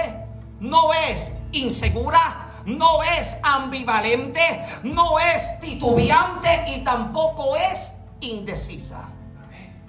no 0.60 0.94
es 0.94 1.32
insegura, 1.51 2.51
no 2.65 3.03
es 3.03 3.36
ambivalente, 3.44 4.63
no 4.84 5.20
es 5.20 5.60
titubeante 5.60 6.72
y 6.75 6.84
tampoco 6.84 7.56
es 7.56 7.94
indecisa. 8.22 9.10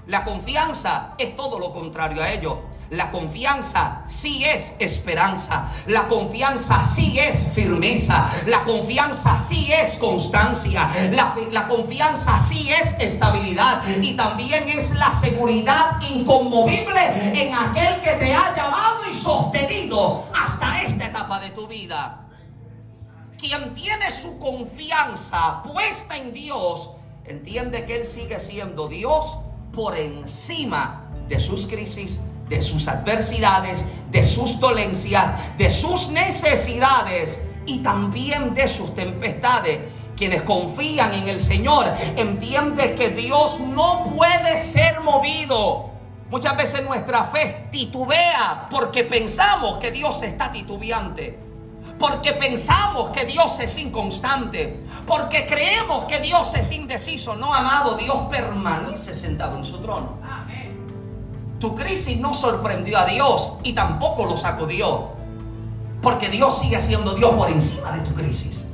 La 0.07 0.23
confianza 0.25 1.15
es 1.17 1.35
todo 1.35 1.59
lo 1.59 1.73
contrario 1.73 2.23
a 2.23 2.31
ello. 2.31 2.63
La 2.91 3.11
confianza 3.11 4.03
sí 4.07 4.45
es 4.45 4.77
esperanza. 4.79 5.73
La 5.87 6.07
confianza 6.09 6.85
sí 6.85 7.19
es 7.19 7.53
firmeza. 7.55 8.31
La 8.47 8.65
confianza 8.65 9.39
sí 9.39 9.73
es 9.73 9.97
constancia. 9.97 10.91
La, 11.11 11.67
confianza 11.67 12.39
sí 12.39 12.71
es 12.71 12.97
estabilidad. 13.01 13.83
Y 14.03 14.13
también 14.13 14.69
es 14.69 14.95
la 14.95 15.11
seguridad 15.11 15.99
inconmovible 16.03 17.01
en 17.35 17.55
aquel 17.55 18.03
que 18.03 18.13
te 18.13 18.35
ha 18.35 18.55
llamado 18.55 19.09
y 19.11 19.15
sostenido 19.15 20.29
hasta 20.39 20.83
esta 20.83 21.07
etapa 21.07 21.41
de 21.41 21.49
tu 21.51 21.67
vida. 21.67 22.21
Quien 23.39 23.73
tiene 23.73 24.11
su 24.11 24.39
confianza 24.39 25.63
puesta 25.63 26.17
en 26.17 26.35
Dios, 26.35 26.91
entiende 27.25 27.87
que 27.87 27.97
Él 27.97 28.07
sigue 28.07 28.39
siendo 28.39 28.89
Dios 28.89 29.39
por 29.75 29.97
encima 29.97 31.11
de 31.29 31.41
sus 31.41 31.67
crisis, 31.67 32.21
de 32.49 32.63
sus 32.63 32.89
adversidades, 32.89 33.85
de 34.11 34.23
sus 34.23 34.61
dolencias, 34.61 35.33
de 35.59 35.71
sus 35.71 36.11
necesidades 36.11 37.41
y 37.67 37.79
también 37.79 38.55
de 38.55 38.69
sus 38.69 38.95
tempestades. 38.95 39.79
Quienes 40.17 40.43
confían 40.43 41.13
en 41.13 41.29
el 41.29 41.41
Señor 41.41 41.93
entienden 42.17 42.95
que 42.95 43.09
Dios 43.09 43.61
no 43.61 44.05
puede 44.17 44.61
ser 44.61 45.01
movido. 45.01 45.91
Muchas 46.31 46.57
veces 46.57 46.85
nuestra 46.85 47.25
fe 47.25 47.69
titubea 47.71 48.67
porque 48.71 49.05
pensamos 49.05 49.79
que 49.79 49.91
Dios 49.91 50.23
está 50.23 50.53
titubeante 50.53 51.44
porque 51.99 52.33
pensamos 52.33 53.11
que 53.11 53.25
Dios 53.25 53.61
es 53.61 53.79
inconstante, 53.79 54.85
porque 55.07 55.47
creemos 55.47 56.05
que 56.07 56.19
Dios 56.21 56.55
es 56.55 56.73
indeciso. 56.73 57.37
No, 57.37 57.55
amado, 57.55 57.97
Dios 57.97 58.17
permanece 58.31 59.15
sentado 59.15 59.57
en 59.57 59.65
su 59.65 59.79
trono. 59.79 60.19
Tu 61.59 61.75
crisis 61.75 62.19
no 62.19 62.35
sorprendió 62.35 62.99
a 62.99 63.07
Dios 63.07 63.53
y 63.63 63.73
tampoco 63.73 64.27
lo 64.27 64.37
sacudió, 64.37 65.13
porque 66.03 66.29
Dios 66.29 66.59
sigue 66.59 66.81
siendo 66.81 67.15
Dios 67.15 67.31
por 67.35 67.49
encima 67.49 67.93
de 67.93 68.01
tu 68.01 68.13
crisis. 68.13 68.67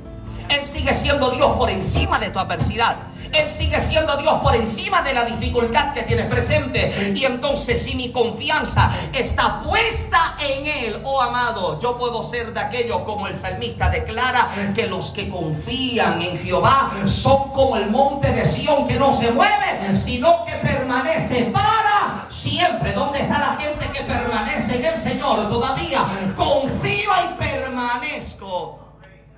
Él 0.48 0.64
sigue 0.64 0.92
siendo 0.92 1.30
Dios 1.30 1.52
por 1.56 1.70
encima 1.70 2.18
de 2.18 2.30
tu 2.30 2.40
adversidad. 2.40 2.96
Él 3.32 3.48
sigue 3.48 3.80
siendo 3.80 4.16
Dios 4.16 4.40
por 4.42 4.54
encima 4.56 5.02
de 5.02 5.14
la 5.14 5.24
dificultad 5.24 5.92
que 5.94 6.02
tienes 6.02 6.26
presente. 6.26 7.12
Y 7.14 7.24
entonces 7.24 7.82
si 7.82 7.94
mi 7.96 8.10
confianza 8.10 8.92
está 9.12 9.62
puesta 9.62 10.36
en 10.40 10.66
Él, 10.66 11.02
oh 11.04 11.20
amado, 11.20 11.78
yo 11.80 11.98
puedo 11.98 12.22
ser 12.22 12.52
de 12.52 12.60
aquello 12.60 13.04
como 13.04 13.26
el 13.26 13.34
salmista 13.34 13.90
declara 13.90 14.50
que 14.74 14.86
los 14.86 15.10
que 15.10 15.28
confían 15.28 16.20
en 16.20 16.38
Jehová 16.38 16.90
son 17.06 17.50
como 17.50 17.76
el 17.76 17.90
monte 17.90 18.32
de 18.32 18.44
Sión 18.44 18.86
que 18.86 18.98
no 18.98 19.12
se 19.12 19.30
mueve, 19.30 19.96
sino 19.96 20.44
que 20.44 20.52
permanece 20.54 21.50
para 21.52 22.26
siempre. 22.28 22.92
¿Dónde 22.92 23.20
está 23.20 23.38
la 23.38 23.56
gente 23.60 23.86
que 23.92 24.02
permanece 24.02 24.76
en 24.78 24.84
el 24.86 24.96
Señor? 24.96 25.48
Todavía 25.48 26.04
confío 26.36 27.10
y 27.24 27.38
permanezco 27.38 28.78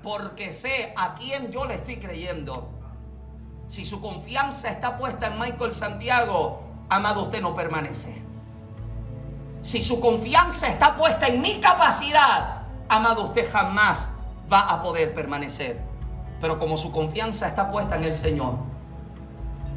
porque 0.02 0.52
sé 0.52 0.92
a 0.96 1.14
quién 1.14 1.50
yo 1.52 1.64
le 1.64 1.74
estoy 1.74 1.96
creyendo. 1.96 2.81
Si 3.72 3.86
su 3.86 4.02
confianza 4.02 4.68
está 4.68 4.98
puesta 4.98 5.28
en 5.28 5.38
Michael 5.38 5.72
Santiago, 5.72 6.60
amado, 6.90 7.22
usted 7.22 7.40
no 7.40 7.54
permanece. 7.54 8.22
Si 9.62 9.80
su 9.80 9.98
confianza 9.98 10.68
está 10.68 10.94
puesta 10.94 11.28
en 11.28 11.40
mi 11.40 11.58
capacidad, 11.58 12.64
amado, 12.90 13.22
usted 13.22 13.50
jamás 13.50 14.08
va 14.52 14.60
a 14.60 14.82
poder 14.82 15.14
permanecer. 15.14 15.80
Pero 16.38 16.58
como 16.58 16.76
su 16.76 16.92
confianza 16.92 17.48
está 17.48 17.70
puesta 17.70 17.96
en 17.96 18.04
el 18.04 18.14
Señor, 18.14 18.56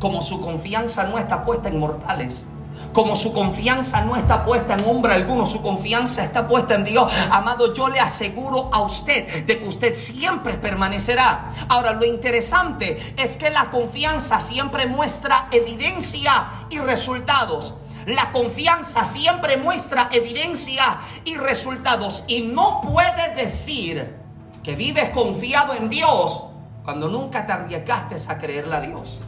como 0.01 0.21
su 0.21 0.41
confianza 0.41 1.05
no 1.05 1.17
está 1.17 1.45
puesta 1.45 1.69
en 1.69 1.79
mortales, 1.79 2.45
como 2.93 3.15
su 3.15 3.33
confianza 3.33 4.01
no 4.01 4.15
está 4.15 4.45
puesta 4.45 4.75
en 4.75 4.85
hombre 4.85 5.13
alguno, 5.13 5.45
su 5.47 5.61
confianza 5.61 6.23
está 6.23 6.47
puesta 6.47 6.75
en 6.75 6.85
Dios. 6.85 7.11
Amado, 7.29 7.73
yo 7.73 7.89
le 7.89 7.99
aseguro 7.99 8.69
a 8.71 8.81
usted 8.81 9.45
de 9.45 9.59
que 9.59 9.67
usted 9.67 9.93
siempre 9.93 10.53
permanecerá. 10.53 11.51
Ahora, 11.69 11.91
lo 11.91 12.05
interesante 12.05 13.15
es 13.21 13.37
que 13.37 13.49
la 13.49 13.69
confianza 13.71 14.39
siempre 14.39 14.87
muestra 14.87 15.47
evidencia 15.51 16.47
y 16.69 16.79
resultados. 16.79 17.73
La 18.05 18.31
confianza 18.31 19.03
siempre 19.03 19.57
muestra 19.57 20.09
evidencia 20.11 20.99
y 21.25 21.35
resultados. 21.35 22.23
Y 22.27 22.43
no 22.43 22.81
puede 22.81 23.35
decir 23.35 24.15
que 24.63 24.75
vives 24.75 25.09
confiado 25.09 25.73
en 25.73 25.89
Dios 25.89 26.43
cuando 26.83 27.09
nunca 27.09 27.45
te 27.45 27.51
arriesgaste 27.51 28.15
a 28.27 28.37
creerle 28.37 28.75
a 28.75 28.81
Dios. 28.81 29.21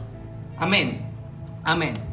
Amén. 0.58 1.04
Amén. 1.64 2.07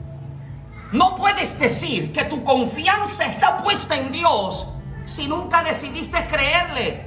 No 0.92 1.16
puedes 1.16 1.58
decir 1.60 2.14
que 2.14 2.26
tu 2.26 2.44
confianza 2.44 3.26
está 3.26 3.58
puesta 3.58 3.96
en 3.96 4.12
Dios 4.12 4.68
si 5.06 5.28
nunca 5.28 5.64
decidiste 5.64 6.26
creerle. 6.28 7.06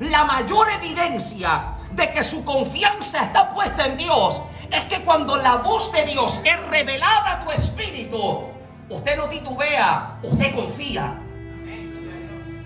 La 0.00 0.24
mayor 0.24 0.68
evidencia 0.70 1.74
de 1.92 2.12
que 2.12 2.22
su 2.22 2.44
confianza 2.44 3.22
está 3.22 3.54
puesta 3.54 3.86
en 3.86 3.96
Dios 3.96 4.42
es 4.70 4.80
que 4.84 5.02
cuando 5.02 5.36
la 5.36 5.56
voz 5.56 5.90
de 5.92 6.04
Dios 6.04 6.42
es 6.44 6.66
revelada 6.68 7.32
a 7.32 7.44
tu 7.44 7.50
espíritu, 7.50 8.44
usted 8.90 9.16
no 9.16 9.24
titubea, 9.28 10.18
usted 10.22 10.54
confía. 10.54 11.22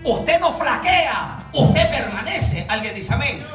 Usted 0.03 0.39
no 0.39 0.51
flaquea, 0.51 1.47
usted 1.53 1.91
permanece. 1.91 2.65
Alguien 2.67 2.95
dice 2.95 3.13
amén. 3.13 3.47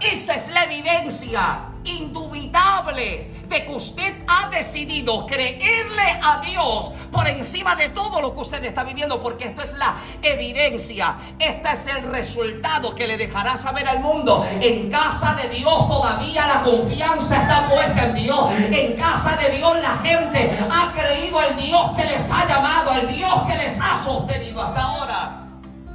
Esa 0.00 0.34
es 0.34 0.48
la 0.50 0.64
evidencia 0.64 1.73
indubitable 1.84 3.30
de 3.48 3.64
que 3.64 3.72
usted 3.72 4.24
ha 4.26 4.48
decidido 4.50 5.26
creerle 5.26 6.20
a 6.22 6.40
Dios 6.40 6.90
por 7.12 7.26
encima 7.28 7.76
de 7.76 7.90
todo 7.90 8.20
lo 8.20 8.34
que 8.34 8.40
usted 8.40 8.64
está 8.64 8.84
viviendo, 8.84 9.20
porque 9.20 9.46
esto 9.46 9.62
es 9.62 9.74
la 9.74 9.96
evidencia, 10.22 11.16
este 11.38 11.72
es 11.72 11.86
el 11.86 12.04
resultado 12.10 12.94
que 12.94 13.06
le 13.06 13.16
dejará 13.16 13.56
saber 13.56 13.86
al 13.86 14.00
mundo. 14.00 14.46
En 14.60 14.90
casa 14.90 15.34
de 15.34 15.48
Dios 15.48 15.88
todavía 15.88 16.46
la 16.46 16.62
confianza 16.62 17.42
está 17.42 17.68
puesta 17.68 18.06
en 18.06 18.14
Dios. 18.14 18.50
En 18.70 18.94
casa 18.94 19.36
de 19.36 19.56
Dios 19.56 19.76
la 19.80 19.96
gente 19.98 20.50
ha 20.70 20.92
creído 20.92 21.38
al 21.38 21.56
Dios 21.56 21.90
que 21.96 22.04
les 22.04 22.30
ha 22.30 22.48
llamado, 22.48 22.90
al 22.90 23.08
Dios 23.08 23.34
que 23.46 23.56
les 23.56 23.80
ha 23.80 23.96
sostenido 23.96 24.62
hasta 24.62 24.80
ahora. 24.80 25.40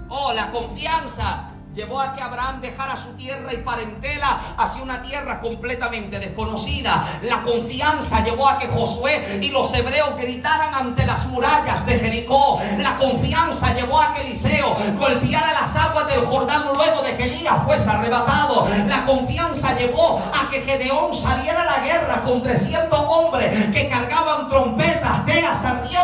Oh, 0.10 0.34
la 0.34 0.50
confianza 0.50 1.49
llevó 1.80 2.02
a 2.02 2.14
que 2.14 2.22
Abraham 2.22 2.60
dejara 2.60 2.98
su 2.98 3.14
tierra 3.14 3.54
y 3.54 3.58
parentela 3.58 4.42
hacia 4.58 4.84
una 4.84 5.02
tierra 5.02 5.40
completamente 5.40 6.20
desconocida. 6.20 7.08
La 7.22 7.42
confianza 7.42 8.22
llevó 8.22 8.50
a 8.50 8.58
que 8.58 8.68
Josué 8.68 9.40
y 9.42 9.50
los 9.52 9.74
hebreos 9.74 10.10
gritaran 10.18 10.74
ante 10.74 11.06
las 11.06 11.26
murallas 11.28 11.86
de 11.86 11.98
Jericó. 11.98 12.60
La 12.80 12.98
confianza 12.98 13.74
llevó 13.74 14.02
a 14.02 14.14
que 14.14 14.24
Eliseo 14.24 14.76
golpeara 14.98 15.54
las 15.54 15.74
aguas 15.78 16.08
del 16.08 16.26
Jordán 16.26 16.64
luego 16.74 17.02
de 17.02 17.16
que 17.16 17.24
Elías 17.24 17.64
fuese 17.64 17.90
arrebatado. 17.90 18.68
La 18.88 19.06
confianza 19.06 19.78
llevó 19.78 20.22
a 20.34 20.50
que 20.50 20.62
Gedeón 20.62 21.14
saliera 21.14 21.62
a 21.62 21.78
la 21.78 21.86
guerra 21.86 22.24
con 22.26 22.44
300 22.44 23.00
hombres 23.08 23.74
que 23.74 23.88
cargaban 23.88 24.50
trompetas, 24.50 25.26
teas 25.26 25.64
ardientes 25.64 25.99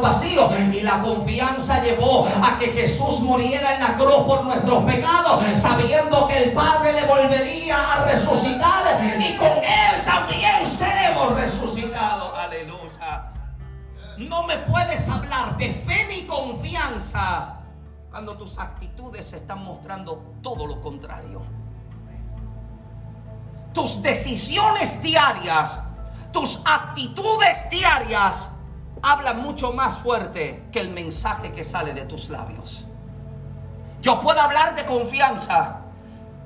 vacíos. 0.00 0.52
Y 0.72 0.80
la 0.80 1.02
confianza 1.02 1.82
llevó 1.82 2.26
a 2.26 2.58
que 2.58 2.68
Jesús 2.68 3.20
muriera 3.20 3.74
en 3.74 3.80
la 3.80 3.96
cruz 3.96 4.24
por 4.26 4.44
nuestro 4.44 4.84
pecados, 4.84 5.44
sabiendo 5.58 6.28
que 6.28 6.44
el 6.44 6.52
Padre 6.52 6.92
le 6.92 7.06
volvería 7.06 7.76
a 7.76 8.04
resucitar 8.04 8.84
y 9.18 9.36
con 9.36 9.58
Él 9.58 10.04
también 10.04 10.66
seremos 10.66 11.34
resucitados. 11.34 12.32
Aleluya. 12.36 13.32
No 14.18 14.44
me 14.44 14.56
puedes 14.58 15.08
hablar 15.08 15.56
de 15.56 15.72
fe 15.72 16.06
ni 16.08 16.22
confianza 16.26 17.56
cuando 18.10 18.36
tus 18.36 18.58
actitudes 18.58 19.32
están 19.32 19.64
mostrando 19.64 20.36
todo 20.42 20.66
lo 20.66 20.80
contrario. 20.80 21.42
Tus 23.72 24.02
decisiones 24.02 25.02
diarias, 25.02 25.80
tus 26.32 26.62
actitudes 26.64 27.68
diarias 27.70 28.50
hablan 29.04 29.42
mucho 29.42 29.72
más 29.72 29.98
fuerte 29.98 30.64
que 30.72 30.80
el 30.80 30.88
mensaje 30.88 31.52
que 31.52 31.62
sale 31.62 31.92
de 31.92 32.06
tus 32.06 32.30
labios. 32.30 32.86
Yo 34.00 34.20
puedo 34.20 34.40
hablar 34.40 34.74
de 34.74 34.84
confianza, 34.86 35.80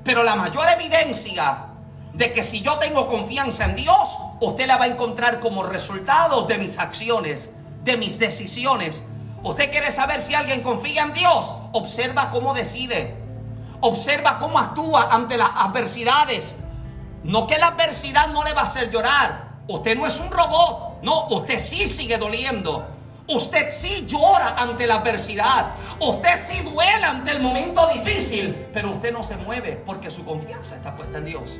pero 0.03 0.23
la 0.23 0.35
mayor 0.35 0.67
evidencia 0.69 1.67
de 2.13 2.33
que 2.33 2.43
si 2.43 2.61
yo 2.61 2.77
tengo 2.77 3.07
confianza 3.07 3.65
en 3.65 3.75
Dios, 3.75 4.17
usted 4.41 4.67
la 4.67 4.77
va 4.77 4.85
a 4.85 4.87
encontrar 4.87 5.39
como 5.39 5.63
resultado 5.63 6.43
de 6.43 6.57
mis 6.57 6.79
acciones, 6.79 7.49
de 7.83 7.95
mis 7.95 8.19
decisiones. 8.19 9.03
Usted 9.41 9.71
quiere 9.71 9.91
saber 9.91 10.21
si 10.21 10.35
alguien 10.35 10.61
confía 10.61 11.03
en 11.03 11.13
Dios, 11.13 11.53
observa 11.71 12.29
cómo 12.29 12.53
decide, 12.53 13.15
observa 13.79 14.37
cómo 14.37 14.59
actúa 14.59 15.07
ante 15.11 15.37
las 15.37 15.51
adversidades. 15.55 16.55
No 17.23 17.47
que 17.47 17.57
la 17.57 17.67
adversidad 17.67 18.27
no 18.27 18.43
le 18.43 18.53
va 18.53 18.61
a 18.61 18.65
hacer 18.65 18.89
llorar. 18.89 19.49
Usted 19.67 19.97
no 19.97 20.05
es 20.07 20.19
un 20.19 20.29
robot, 20.31 20.88
no, 21.01 21.27
usted 21.27 21.59
sí 21.59 21.87
sigue 21.87 22.17
doliendo. 22.17 22.85
Usted 23.27 23.69
sí 23.69 24.05
llora 24.07 24.55
ante 24.57 24.87
la 24.87 24.95
adversidad. 24.95 25.73
Usted 26.01 26.35
sí 26.35 26.61
duele 26.63 27.05
ante 27.05 27.31
el 27.31 27.41
momento 27.41 27.87
difícil. 27.93 28.67
Pero 28.73 28.91
usted 28.91 29.13
no 29.13 29.21
se 29.21 29.37
mueve 29.37 29.81
porque 29.85 30.09
su 30.09 30.25
confianza 30.25 30.75
está 30.75 30.95
puesta 30.95 31.19
en 31.19 31.25
Dios. 31.25 31.51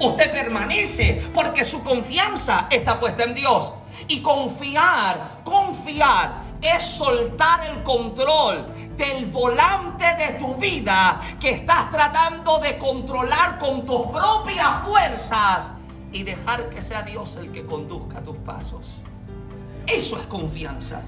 Usted 0.00 0.30
permanece 0.30 1.22
porque 1.34 1.64
su 1.64 1.82
confianza 1.82 2.68
está 2.70 3.00
puesta 3.00 3.24
en 3.24 3.34
Dios. 3.34 3.72
Y 4.06 4.22
confiar, 4.22 5.40
confiar 5.42 6.42
es 6.62 6.82
soltar 6.84 7.68
el 7.68 7.82
control 7.82 8.72
del 8.96 9.26
volante 9.26 10.04
de 10.16 10.34
tu 10.34 10.54
vida 10.54 11.20
que 11.40 11.50
estás 11.50 11.90
tratando 11.90 12.58
de 12.58 12.78
controlar 12.78 13.58
con 13.58 13.84
tus 13.84 14.06
propias 14.06 14.84
fuerzas 14.84 15.72
y 16.12 16.22
dejar 16.22 16.68
que 16.68 16.82
sea 16.82 17.02
Dios 17.02 17.36
el 17.36 17.50
que 17.50 17.64
conduzca 17.64 18.22
tus 18.22 18.36
pasos. 18.38 19.00
Eso 19.86 20.18
es 20.18 20.26
confianza. 20.26 21.02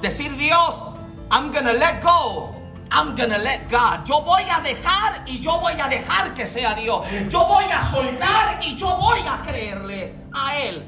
Decir 0.00 0.36
Dios, 0.36 0.82
I'm 1.30 1.50
gonna 1.52 1.72
let 1.72 2.02
go. 2.02 2.52
I'm 2.90 3.16
gonna 3.16 3.38
let 3.38 3.68
God. 3.68 4.04
Yo 4.04 4.20
voy 4.22 4.44
a 4.48 4.60
dejar 4.60 5.22
y 5.26 5.40
yo 5.40 5.58
voy 5.58 5.72
a 5.80 5.88
dejar 5.88 6.34
que 6.34 6.46
sea 6.46 6.74
Dios. 6.74 7.04
Yo 7.28 7.44
voy 7.44 7.64
a 7.64 7.82
soltar 7.82 8.60
y 8.62 8.76
yo 8.76 8.86
voy 8.96 9.18
a 9.28 9.42
creerle 9.42 10.14
a 10.32 10.56
Él. 10.58 10.86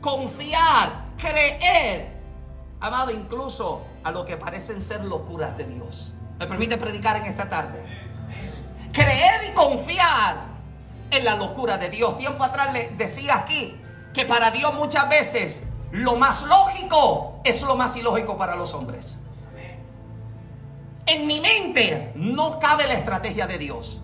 Confiar, 0.00 1.12
creer. 1.18 2.16
Amado, 2.80 3.10
incluso 3.10 3.84
a 4.02 4.10
lo 4.10 4.24
que 4.24 4.36
parecen 4.36 4.80
ser 4.80 5.04
locuras 5.04 5.56
de 5.58 5.64
Dios. 5.64 6.14
¿Me 6.38 6.46
permite 6.46 6.78
predicar 6.78 7.16
en 7.16 7.26
esta 7.26 7.48
tarde? 7.48 7.84
Creer 8.92 9.50
y 9.50 9.54
confiar 9.54 10.45
en 11.10 11.24
la 11.24 11.36
locura 11.36 11.78
de 11.78 11.88
Dios. 11.90 12.16
Tiempo 12.16 12.44
atrás 12.44 12.72
le 12.72 12.90
decía 12.96 13.36
aquí 13.36 13.76
que 14.12 14.24
para 14.24 14.50
Dios 14.50 14.74
muchas 14.74 15.08
veces 15.08 15.62
lo 15.92 16.16
más 16.16 16.42
lógico 16.42 17.40
es 17.44 17.62
lo 17.62 17.76
más 17.76 17.96
ilógico 17.96 18.36
para 18.36 18.56
los 18.56 18.74
hombres. 18.74 19.18
En 21.06 21.26
mi 21.26 21.40
mente 21.40 22.12
no 22.16 22.58
cabe 22.58 22.86
la 22.88 22.94
estrategia 22.94 23.46
de 23.46 23.58
Dios. 23.58 24.00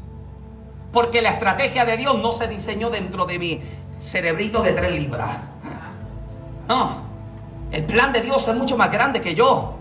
Porque 0.92 1.22
la 1.22 1.30
estrategia 1.30 1.84
de 1.84 1.96
Dios 1.96 2.18
no 2.18 2.32
se 2.32 2.46
diseñó 2.46 2.90
dentro 2.90 3.24
de 3.24 3.38
mi 3.38 3.60
cerebrito 3.98 4.62
de 4.62 4.72
tres 4.72 4.92
libras. 4.92 5.30
No. 6.68 7.02
El 7.72 7.84
plan 7.84 8.12
de 8.12 8.20
Dios 8.20 8.46
es 8.46 8.54
mucho 8.54 8.76
más 8.76 8.92
grande 8.92 9.20
que 9.20 9.34
yo. 9.34 9.74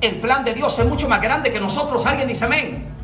El 0.00 0.16
plan 0.16 0.44
de 0.44 0.52
Dios 0.52 0.78
es 0.78 0.86
mucho 0.86 1.08
más 1.08 1.22
grande 1.22 1.50
que 1.52 1.60
nosotros. 1.60 2.04
Alguien 2.04 2.28
dice 2.28 2.44
amén. 2.44 2.95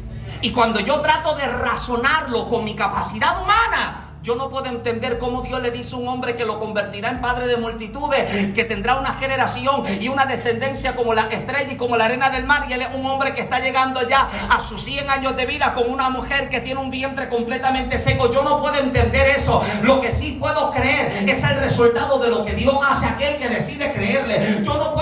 Y 0.42 0.50
cuando 0.50 0.80
yo 0.80 1.00
trato 1.00 1.36
de 1.36 1.46
razonarlo 1.46 2.48
con 2.48 2.64
mi 2.64 2.74
capacidad 2.74 3.40
humana, 3.40 4.12
yo 4.22 4.36
no 4.36 4.48
puedo 4.48 4.66
entender 4.66 5.18
cómo 5.18 5.42
Dios 5.42 5.60
le 5.60 5.72
dice 5.72 5.96
a 5.96 5.98
un 5.98 6.06
hombre 6.06 6.36
que 6.36 6.44
lo 6.44 6.60
convertirá 6.60 7.10
en 7.10 7.20
padre 7.20 7.48
de 7.48 7.56
multitudes, 7.56 8.52
que 8.52 8.62
tendrá 8.62 8.94
una 8.94 9.14
generación 9.14 9.82
y 10.00 10.06
una 10.06 10.26
descendencia 10.26 10.94
como 10.94 11.12
la 11.12 11.22
estrella 11.26 11.72
y 11.72 11.76
como 11.76 11.96
la 11.96 12.04
arena 12.04 12.30
del 12.30 12.44
mar. 12.44 12.66
Y 12.70 12.72
él 12.72 12.82
es 12.82 12.94
un 12.94 13.04
hombre 13.04 13.34
que 13.34 13.40
está 13.40 13.58
llegando 13.58 14.06
ya 14.08 14.28
a 14.48 14.60
sus 14.60 14.80
100 14.82 15.10
años 15.10 15.34
de 15.34 15.46
vida 15.46 15.74
con 15.74 15.90
una 15.90 16.08
mujer 16.08 16.48
que 16.48 16.60
tiene 16.60 16.80
un 16.80 16.92
vientre 16.92 17.28
completamente 17.28 17.98
seco. 17.98 18.30
Yo 18.32 18.44
no 18.44 18.60
puedo 18.60 18.76
entender 18.76 19.26
eso. 19.26 19.60
Lo 19.82 20.00
que 20.00 20.12
sí 20.12 20.36
puedo 20.38 20.70
creer 20.70 21.28
es 21.28 21.42
el 21.42 21.56
resultado 21.56 22.20
de 22.20 22.28
lo 22.28 22.44
que 22.44 22.54
Dios 22.54 22.76
hace 22.88 23.06
a 23.06 23.14
aquel 23.14 23.36
que 23.38 23.48
decide 23.48 23.92
creerle. 23.92 24.62
Yo 24.62 24.74
no 24.74 24.94
puedo 24.94 25.01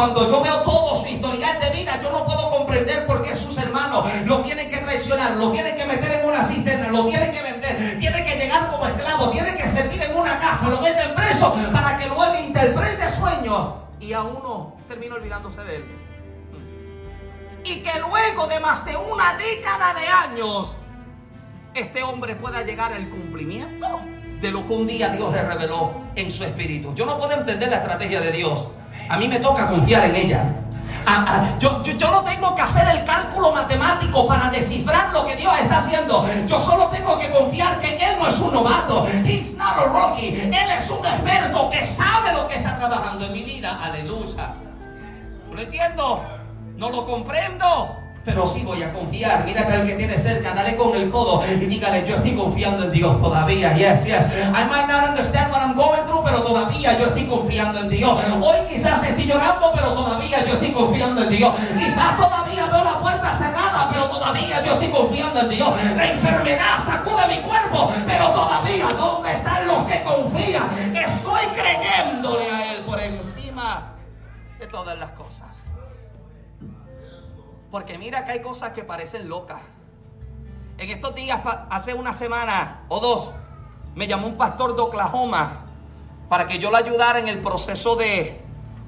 cuando 0.00 0.26
yo 0.30 0.42
veo 0.42 0.62
todo 0.62 0.94
su 0.94 1.08
historial 1.08 1.60
de 1.60 1.68
vida, 1.78 2.00
yo 2.02 2.10
no 2.10 2.24
puedo 2.24 2.48
comprender 2.48 3.04
por 3.04 3.22
qué 3.22 3.34
sus 3.34 3.58
hermanos 3.58 4.06
lo 4.24 4.40
tienen 4.40 4.70
que 4.70 4.78
traicionar, 4.78 5.32
lo 5.32 5.52
tienen 5.52 5.76
que 5.76 5.84
meter 5.84 6.20
en 6.20 6.26
una 6.26 6.42
cisterna, 6.42 6.88
lo 6.88 7.04
tienen 7.04 7.30
que 7.30 7.42
vender, 7.42 7.98
tiene 8.00 8.24
que 8.24 8.36
llegar 8.36 8.70
como 8.70 8.86
esclavo, 8.86 9.28
tiene 9.28 9.54
que 9.58 9.68
servir 9.68 10.02
en 10.02 10.16
una 10.16 10.38
casa, 10.38 10.70
lo 10.70 10.80
meten 10.80 11.14
preso 11.14 11.54
para 11.70 11.98
que 11.98 12.06
luego 12.06 12.34
interprete 12.34 13.10
sueños 13.10 13.74
y 14.00 14.14
a 14.14 14.22
uno 14.22 14.74
termina 14.88 15.16
olvidándose 15.16 15.62
de 15.64 15.76
él. 15.76 15.84
Y 17.66 17.82
que 17.82 17.98
luego 17.98 18.46
de 18.46 18.58
más 18.58 18.86
de 18.86 18.96
una 18.96 19.36
década 19.36 19.92
de 19.92 20.06
años, 20.06 20.78
este 21.74 22.02
hombre 22.02 22.36
pueda 22.36 22.62
llegar 22.62 22.94
al 22.94 23.06
cumplimiento 23.10 24.00
de 24.40 24.50
lo 24.50 24.66
que 24.66 24.72
un 24.72 24.86
día 24.86 25.10
Dios 25.10 25.30
le 25.30 25.42
reveló 25.42 25.92
en 26.16 26.32
su 26.32 26.42
espíritu. 26.42 26.94
Yo 26.94 27.04
no 27.04 27.18
puedo 27.18 27.34
entender 27.34 27.68
la 27.68 27.76
estrategia 27.76 28.22
de 28.22 28.32
Dios. 28.32 28.68
A 29.10 29.16
mí 29.16 29.26
me 29.26 29.40
toca 29.40 29.68
confiar 29.68 30.04
en 30.04 30.14
ella. 30.14 30.44
Ah, 31.04 31.56
yo, 31.58 31.82
yo, 31.82 32.10
no 32.12 32.22
tengo 32.22 32.54
que 32.54 32.62
hacer 32.62 32.86
el 32.88 33.02
cálculo 33.02 33.50
matemático 33.50 34.24
para 34.28 34.50
descifrar 34.50 35.12
lo 35.12 35.26
que 35.26 35.34
Dios 35.34 35.52
está 35.60 35.78
haciendo. 35.78 36.24
Yo 36.46 36.60
solo 36.60 36.86
tengo 36.90 37.18
que 37.18 37.28
confiar 37.30 37.80
que 37.80 37.96
Él 37.96 38.16
no 38.20 38.28
es 38.28 38.38
un 38.38 38.54
novato. 38.54 39.08
He's 39.24 39.56
not 39.56 39.78
a 39.78 39.86
rookie. 39.86 40.40
Él 40.40 40.70
es 40.78 40.88
un 40.90 41.04
experto 41.04 41.70
que 41.70 41.84
sabe 41.84 42.32
lo 42.32 42.46
que 42.46 42.56
está 42.56 42.76
trabajando 42.76 43.26
en 43.26 43.32
mi 43.32 43.42
vida. 43.42 43.80
Aleluya. 43.82 44.54
¿Lo 45.50 45.60
entiendo? 45.60 46.24
No 46.76 46.90
lo 46.90 47.04
comprendo 47.04 47.99
pero 48.30 48.46
sí 48.46 48.62
voy 48.62 48.80
a 48.82 48.92
confiar. 48.92 49.44
Mírate 49.44 49.72
al 49.74 49.86
que 49.86 49.94
tiene 49.94 50.16
cerca, 50.16 50.54
dale 50.54 50.76
con 50.76 50.94
el 50.94 51.10
codo 51.10 51.42
y 51.44 51.66
dígale, 51.66 52.06
yo 52.06 52.16
estoy 52.16 52.36
confiando 52.36 52.84
en 52.84 52.92
Dios 52.92 53.20
todavía. 53.20 53.76
Yes, 53.76 54.04
yes. 54.04 54.26
I 54.26 54.64
might 54.70 54.86
not 54.86 55.08
understand 55.08 55.50
what 55.50 55.60
I'm 55.60 55.74
going 55.74 56.06
through, 56.06 56.22
pero 56.24 56.42
todavía 56.42 56.96
yo 56.96 57.06
estoy 57.06 57.26
confiando 57.26 57.80
en 57.80 57.88
Dios. 57.88 58.20
Hoy 58.40 58.58
quizás 58.68 59.02
estoy 59.02 59.26
llorando, 59.26 59.72
pero 59.74 59.92
todavía 59.94 60.44
yo 60.44 60.52
estoy 60.52 60.70
confiando 60.70 61.24
en 61.24 61.30
Dios. 61.30 61.54
Quizás 61.76 62.16
todavía 62.16 62.66
veo 62.66 62.84
la 62.84 63.00
puerta 63.00 63.34
cerrada, 63.34 63.88
pero 63.90 64.04
todavía 64.08 64.62
yo 64.64 64.74
estoy 64.74 64.88
confiando 64.90 65.40
en 65.40 65.48
Dios. 65.48 65.68
La 65.96 66.12
enfermedad 66.12 66.84
sacude 66.86 67.26
mi 67.26 67.38
cuerpo, 67.38 67.92
pero 68.06 68.28
todavía, 68.30 68.86
¿dónde 68.96 69.32
están 69.32 69.66
los 69.66 69.84
que 69.84 70.02
confían? 70.04 70.94
Estoy 70.94 71.46
creyéndole 71.52 72.48
a 72.48 72.74
Él 72.74 72.84
por 72.84 73.00
encima 73.00 73.96
de 74.60 74.68
todas 74.68 74.96
las 74.98 75.10
cosas. 75.10 75.59
Porque 77.70 77.98
mira 77.98 78.24
que 78.24 78.32
hay 78.32 78.40
cosas 78.40 78.72
que 78.72 78.82
parecen 78.82 79.28
locas. 79.28 79.60
En 80.78 80.88
estos 80.90 81.14
días, 81.14 81.40
hace 81.70 81.94
una 81.94 82.12
semana 82.12 82.82
o 82.88 83.00
dos, 83.00 83.32
me 83.94 84.08
llamó 84.08 84.26
un 84.26 84.36
pastor 84.36 84.74
de 84.74 84.82
Oklahoma 84.82 85.66
para 86.28 86.46
que 86.46 86.58
yo 86.58 86.70
le 86.70 86.78
ayudara 86.78 87.18
en 87.18 87.28
el 87.28 87.40
proceso 87.40 87.96
de, 87.96 88.40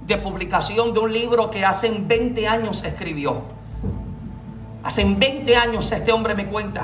de 0.06 0.16
publicación 0.16 0.92
de 0.92 1.00
un 1.00 1.12
libro 1.12 1.50
que 1.50 1.64
hace 1.64 1.90
20 1.90 2.48
años 2.48 2.78
se 2.78 2.88
escribió. 2.88 3.42
Hace 4.82 5.04
20 5.04 5.56
años 5.56 5.92
este 5.92 6.10
hombre 6.12 6.34
me 6.34 6.46
cuenta, 6.46 6.82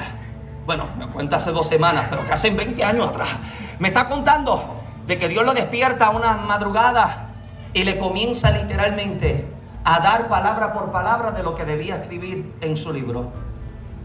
bueno, 0.67 0.87
me 0.99 1.09
cuenta 1.09 1.37
hace 1.37 1.51
dos 1.51 1.67
semanas, 1.67 2.07
pero 2.11 2.25
que 2.25 2.33
hace 2.33 2.51
20 2.51 2.85
años 2.85 3.07
atrás, 3.07 3.31
me 3.79 3.89
está 3.89 4.09
contando 4.09 4.77
de 5.07 5.19
que 5.19 5.29
Dios 5.29 5.45
lo 5.45 5.53
despierta 5.53 6.11
una 6.11 6.35
madrugada 6.35 7.31
y 7.73 7.83
le 7.83 7.99
comienza 7.99 8.51
literalmente 8.51 9.58
a 9.89 10.01
dar 10.01 10.29
palabra 10.29 10.75
por 10.75 10.93
palabra 10.93 11.31
de 11.31 11.43
lo 11.43 11.55
que 11.55 11.65
debía 11.65 11.97
escribir 11.97 12.55
en 12.61 12.77
su 12.77 12.93
libro. 12.93 13.31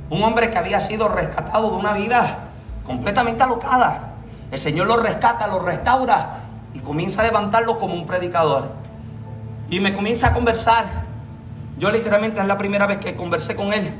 Un 0.09 0.23
hombre 0.23 0.49
que 0.49 0.57
había 0.57 0.79
sido 0.79 1.09
rescatado 1.09 1.71
de 1.71 1.75
una 1.75 1.91
vida 1.91 2.37
completamente 2.85 3.43
alocada. 3.43 4.13
El 4.49 4.59
Señor 4.59 4.87
lo 4.87 4.95
rescata, 4.95 5.45
lo 5.47 5.59
restaura 5.59 6.37
y 6.73 6.79
comienza 6.79 7.19
a 7.19 7.25
levantarlo 7.25 7.79
como 7.79 7.95
un 7.95 8.05
predicador. 8.05 8.71
Y 9.69 9.81
me 9.81 9.93
comienza 9.93 10.27
a 10.27 10.33
conversar. 10.33 10.85
Yo 11.77 11.91
literalmente 11.91 12.39
es 12.39 12.45
la 12.45 12.57
primera 12.57 12.87
vez 12.87 12.99
que 12.99 13.13
conversé 13.13 13.53
con 13.53 13.73
él. 13.73 13.93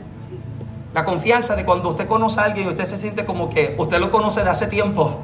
La 0.94 1.04
confianza 1.04 1.58
de 1.58 1.66
cuando 1.66 1.90
usted 1.90 2.08
conoce 2.08 2.40
a 2.40 2.46
alguien 2.46 2.66
y 2.66 2.70
usted 2.70 2.86
se 2.86 2.98
siente 2.98 3.26
como 3.26 3.50
que 3.50 3.76
usted 3.78 4.00
lo 4.00 4.10
conoce 4.10 4.42
de 4.42 4.50
hace 4.50 4.68
tiempo. 4.68 5.20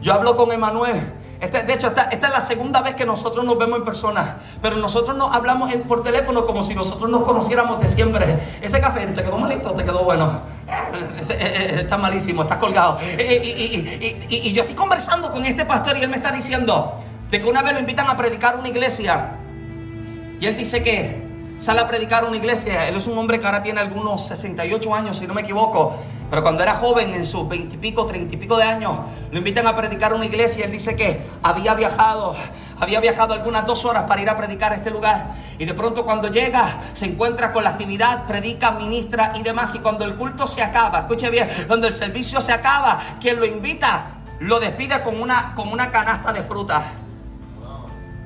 Yo 0.00 0.14
hablo 0.14 0.34
con 0.34 0.50
Emanuel 0.50 1.12
este, 1.44 1.62
de 1.62 1.74
hecho, 1.74 1.88
esta, 1.88 2.04
es 2.04 2.20
la 2.20 2.40
segunda 2.40 2.80
vez 2.80 2.94
que 2.94 3.04
nosotros 3.04 3.44
nos 3.44 3.58
vemos 3.58 3.78
en 3.78 3.84
persona. 3.84 4.38
Pero 4.62 4.76
nosotros 4.76 5.16
nos 5.16 5.34
hablamos 5.34 5.70
por 5.86 6.02
teléfono 6.02 6.46
como 6.46 6.62
si 6.62 6.74
nosotros 6.74 7.10
nos 7.10 7.22
conociéramos 7.22 7.80
de 7.80 7.88
siempre. 7.88 8.38
Ese 8.62 8.80
café 8.80 9.06
te 9.06 9.22
quedó 9.22 9.36
malito, 9.36 9.72
te 9.72 9.84
quedó 9.84 10.04
bueno. 10.04 10.40
Eh, 10.66 10.72
eh, 10.72 11.36
eh, 11.40 11.74
está 11.80 11.98
malísimo, 11.98 12.42
está 12.42 12.58
colgado. 12.58 12.98
Y, 13.18 14.52
yo 14.52 14.62
estoy 14.62 14.74
conversando 14.74 15.30
con 15.32 15.44
este 15.44 15.66
pastor 15.66 15.98
y 15.98 16.02
él 16.02 16.08
me 16.08 16.16
está 16.16 16.32
diciendo 16.32 16.94
de 17.30 17.40
que 17.40 17.46
una 17.46 17.62
vez 17.62 17.74
lo 17.74 17.80
invitan 17.80 18.08
a 18.08 18.16
predicar 18.16 18.58
una 18.58 18.68
iglesia. 18.68 19.32
Y 20.40 20.46
él 20.46 20.56
dice 20.56 20.82
que 20.82 21.23
sale 21.64 21.80
a 21.80 21.88
predicar 21.88 22.26
una 22.26 22.36
iglesia. 22.36 22.86
Él 22.88 22.96
es 22.96 23.06
un 23.06 23.16
hombre 23.16 23.40
que 23.40 23.46
ahora 23.46 23.62
tiene 23.62 23.80
algunos 23.80 24.26
68 24.26 24.94
años, 24.94 25.16
si 25.16 25.26
no 25.26 25.32
me 25.32 25.40
equivoco. 25.40 25.96
Pero 26.28 26.42
cuando 26.42 26.62
era 26.62 26.74
joven, 26.74 27.14
en 27.14 27.24
sus 27.24 27.48
20 27.48 27.76
y 27.76 27.78
pico, 27.78 28.04
30 28.04 28.34
y 28.34 28.36
pico 28.36 28.58
de 28.58 28.64
años, 28.64 28.98
lo 29.30 29.38
invitan 29.38 29.66
a 29.66 29.74
predicar 29.74 30.12
una 30.12 30.26
iglesia. 30.26 30.66
Él 30.66 30.72
dice 30.72 30.94
que 30.94 31.22
había 31.42 31.72
viajado, 31.72 32.36
había 32.78 33.00
viajado 33.00 33.32
algunas 33.32 33.64
dos 33.64 33.86
horas 33.86 34.02
para 34.02 34.20
ir 34.20 34.28
a 34.28 34.36
predicar 34.36 34.72
a 34.72 34.74
este 34.74 34.90
lugar. 34.90 35.36
Y 35.58 35.64
de 35.64 35.72
pronto 35.72 36.04
cuando 36.04 36.28
llega, 36.28 36.80
se 36.92 37.06
encuentra 37.06 37.50
con 37.50 37.64
la 37.64 37.70
actividad, 37.70 38.26
predica, 38.26 38.72
ministra 38.72 39.32
y 39.34 39.42
demás. 39.42 39.74
Y 39.74 39.78
cuando 39.78 40.04
el 40.04 40.16
culto 40.16 40.46
se 40.46 40.62
acaba, 40.62 40.98
escuche 40.98 41.30
bien, 41.30 41.48
cuando 41.66 41.86
el 41.86 41.94
servicio 41.94 42.42
se 42.42 42.52
acaba, 42.52 43.00
quien 43.22 43.40
lo 43.40 43.46
invita, 43.46 44.04
lo 44.40 44.60
despide 44.60 45.02
con 45.02 45.18
una, 45.18 45.54
con 45.54 45.68
una 45.72 45.90
canasta 45.90 46.30
de 46.30 46.42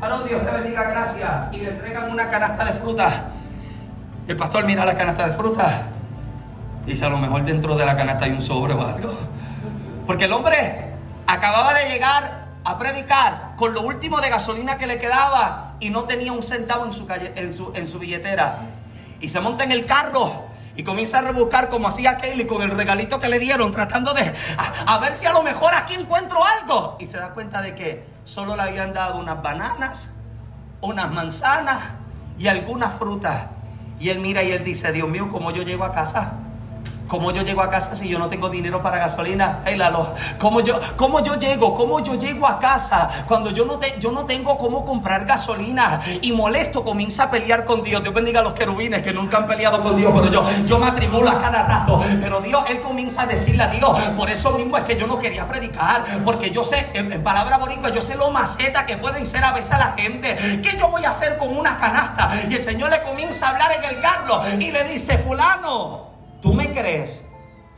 Dios 0.00 0.44
te 0.44 0.50
bendiga, 0.50 0.84
gracias. 0.84 1.30
Y 1.52 1.56
le 1.58 1.70
entregan 1.70 2.11
una 2.11 2.28
canasta 2.28 2.64
de 2.64 2.72
fruta. 2.72 3.30
El 4.28 4.37
pastor 4.37 4.64
mira 4.64 4.84
la 4.84 4.94
canasta 4.94 5.26
de 5.28 5.34
fruta. 5.34 5.88
Dice, 6.87 7.04
a 7.04 7.08
lo 7.08 7.18
mejor 7.18 7.44
dentro 7.44 7.76
de 7.76 7.84
la 7.84 7.96
canasta 7.96 8.26
hay 8.26 8.32
un 8.32 8.42
sobre 8.42 8.74
o 8.74 8.87
algo. 8.87 9.12
Porque 10.06 10.26
el 10.26 10.32
hombre 10.32 10.92
acababa 11.26 11.74
de 11.74 11.88
llegar 11.90 12.46
a 12.64 12.78
predicar 12.78 13.54
con 13.56 13.74
lo 13.74 13.82
último 13.82 14.20
de 14.20 14.28
gasolina 14.30 14.78
que 14.78 14.87
le 14.87 14.98
quedaba 14.98 15.74
y 15.80 15.90
no 15.90 16.04
tenía 16.04 16.32
un 16.32 16.42
centavo 16.42 16.84
en 16.87 16.92
su, 16.92 17.06
en 17.11 17.52
su, 17.52 17.72
en 17.74 17.87
su 17.87 17.98
billetera. 17.98 18.58
Y 19.20 19.28
se 19.28 19.40
monta 19.40 19.64
en 19.64 19.72
el 19.72 19.84
carro 19.84 20.47
y 20.78 20.84
comienza 20.84 21.18
a 21.18 21.22
rebuscar 21.22 21.70
como 21.70 21.88
hacía 21.88 22.16
Kelly 22.18 22.46
con 22.46 22.62
el 22.62 22.70
regalito 22.70 23.18
que 23.18 23.28
le 23.28 23.40
dieron, 23.40 23.72
tratando 23.72 24.14
de 24.14 24.32
a, 24.86 24.98
ver 25.00 25.16
si 25.16 25.26
a 25.26 25.32
lo 25.32 25.42
mejor 25.42 25.74
aquí 25.74 25.94
encuentro 25.94 26.38
algo. 26.44 26.96
Y 27.00 27.06
se 27.06 27.16
da 27.16 27.34
cuenta 27.34 27.60
de 27.60 27.74
que 27.74 28.06
solo 28.22 28.54
le 28.54 28.62
habían 28.62 28.92
dado 28.92 29.18
unas 29.18 29.42
bananas, 29.42 30.08
unas 30.80 31.10
manzanas 31.10 31.80
y 32.38 32.46
algunas 32.46 32.94
frutas. 32.94 33.46
Y 33.98 34.10
él 34.10 34.20
mira 34.20 34.44
y 34.44 34.52
él 34.52 34.62
dice, 34.62 34.92
Dios 34.92 35.08
mío, 35.08 35.28
¿cómo 35.28 35.50
yo 35.50 35.64
llego 35.64 35.82
a 35.82 35.90
casa? 35.90 36.34
¿Cómo 37.08 37.32
yo 37.32 37.42
llego 37.42 37.62
a 37.62 37.70
casa 37.70 37.94
si 37.94 38.06
yo 38.06 38.18
no 38.18 38.28
tengo 38.28 38.50
dinero 38.50 38.82
para 38.82 38.98
gasolina? 38.98 39.62
Hey, 39.64 39.76
Lalo, 39.76 40.14
¿cómo 40.38 40.60
yo, 40.60 40.78
cómo 40.96 41.22
yo 41.22 41.36
llego? 41.36 41.74
¿Cómo 41.74 42.00
yo 42.00 42.14
llego 42.16 42.46
a 42.46 42.58
casa 42.58 43.08
cuando 43.26 43.50
yo 43.50 43.64
no, 43.64 43.78
te, 43.78 43.98
yo 43.98 44.12
no 44.12 44.26
tengo 44.26 44.58
cómo 44.58 44.84
comprar 44.84 45.24
gasolina? 45.24 46.00
Y 46.20 46.32
molesto 46.32 46.84
comienza 46.84 47.24
a 47.24 47.30
pelear 47.30 47.64
con 47.64 47.82
Dios. 47.82 48.02
Dios 48.02 48.14
bendiga 48.14 48.40
a 48.40 48.42
los 48.42 48.52
querubines 48.52 49.00
que 49.00 49.14
nunca 49.14 49.38
han 49.38 49.46
peleado 49.46 49.80
con 49.80 49.96
Dios, 49.96 50.12
pero 50.14 50.30
yo, 50.30 50.44
yo 50.66 50.78
me 50.78 50.86
atribulo 50.86 51.30
a 51.30 51.40
cada 51.40 51.62
rato. 51.62 51.98
Pero 52.20 52.40
Dios, 52.40 52.62
Él 52.68 52.80
comienza 52.82 53.22
a 53.22 53.26
decirle 53.26 53.62
a 53.62 53.68
Dios, 53.68 53.98
por 54.16 54.28
eso 54.28 54.50
mismo 54.52 54.76
es 54.76 54.84
que 54.84 54.96
yo 54.96 55.06
no 55.06 55.18
quería 55.18 55.46
predicar, 55.46 56.04
porque 56.26 56.50
yo 56.50 56.62
sé, 56.62 56.90
en, 56.92 57.22
palabra 57.22 57.56
boricua, 57.56 57.88
yo 57.88 58.02
sé 58.02 58.16
lo 58.16 58.30
maceta 58.30 58.84
que 58.84 58.98
pueden 58.98 59.26
ser 59.26 59.44
a 59.44 59.52
veces 59.52 59.72
a 59.72 59.78
la 59.78 59.94
gente. 59.96 60.36
¿Qué 60.62 60.76
yo 60.78 60.88
voy 60.88 61.06
a 61.06 61.10
hacer 61.10 61.38
con 61.38 61.56
una 61.56 61.78
canasta? 61.78 62.30
Y 62.50 62.54
el 62.54 62.60
Señor 62.60 62.90
le 62.90 63.00
comienza 63.00 63.46
a 63.46 63.50
hablar 63.52 63.72
en 63.72 63.96
el 63.96 64.00
carro 64.00 64.42
y 64.58 64.70
le 64.70 64.84
dice, 64.84 65.16
fulano. 65.16 66.07
¿Tú 66.40 66.55
me 66.55 66.72
crees? 66.72 67.24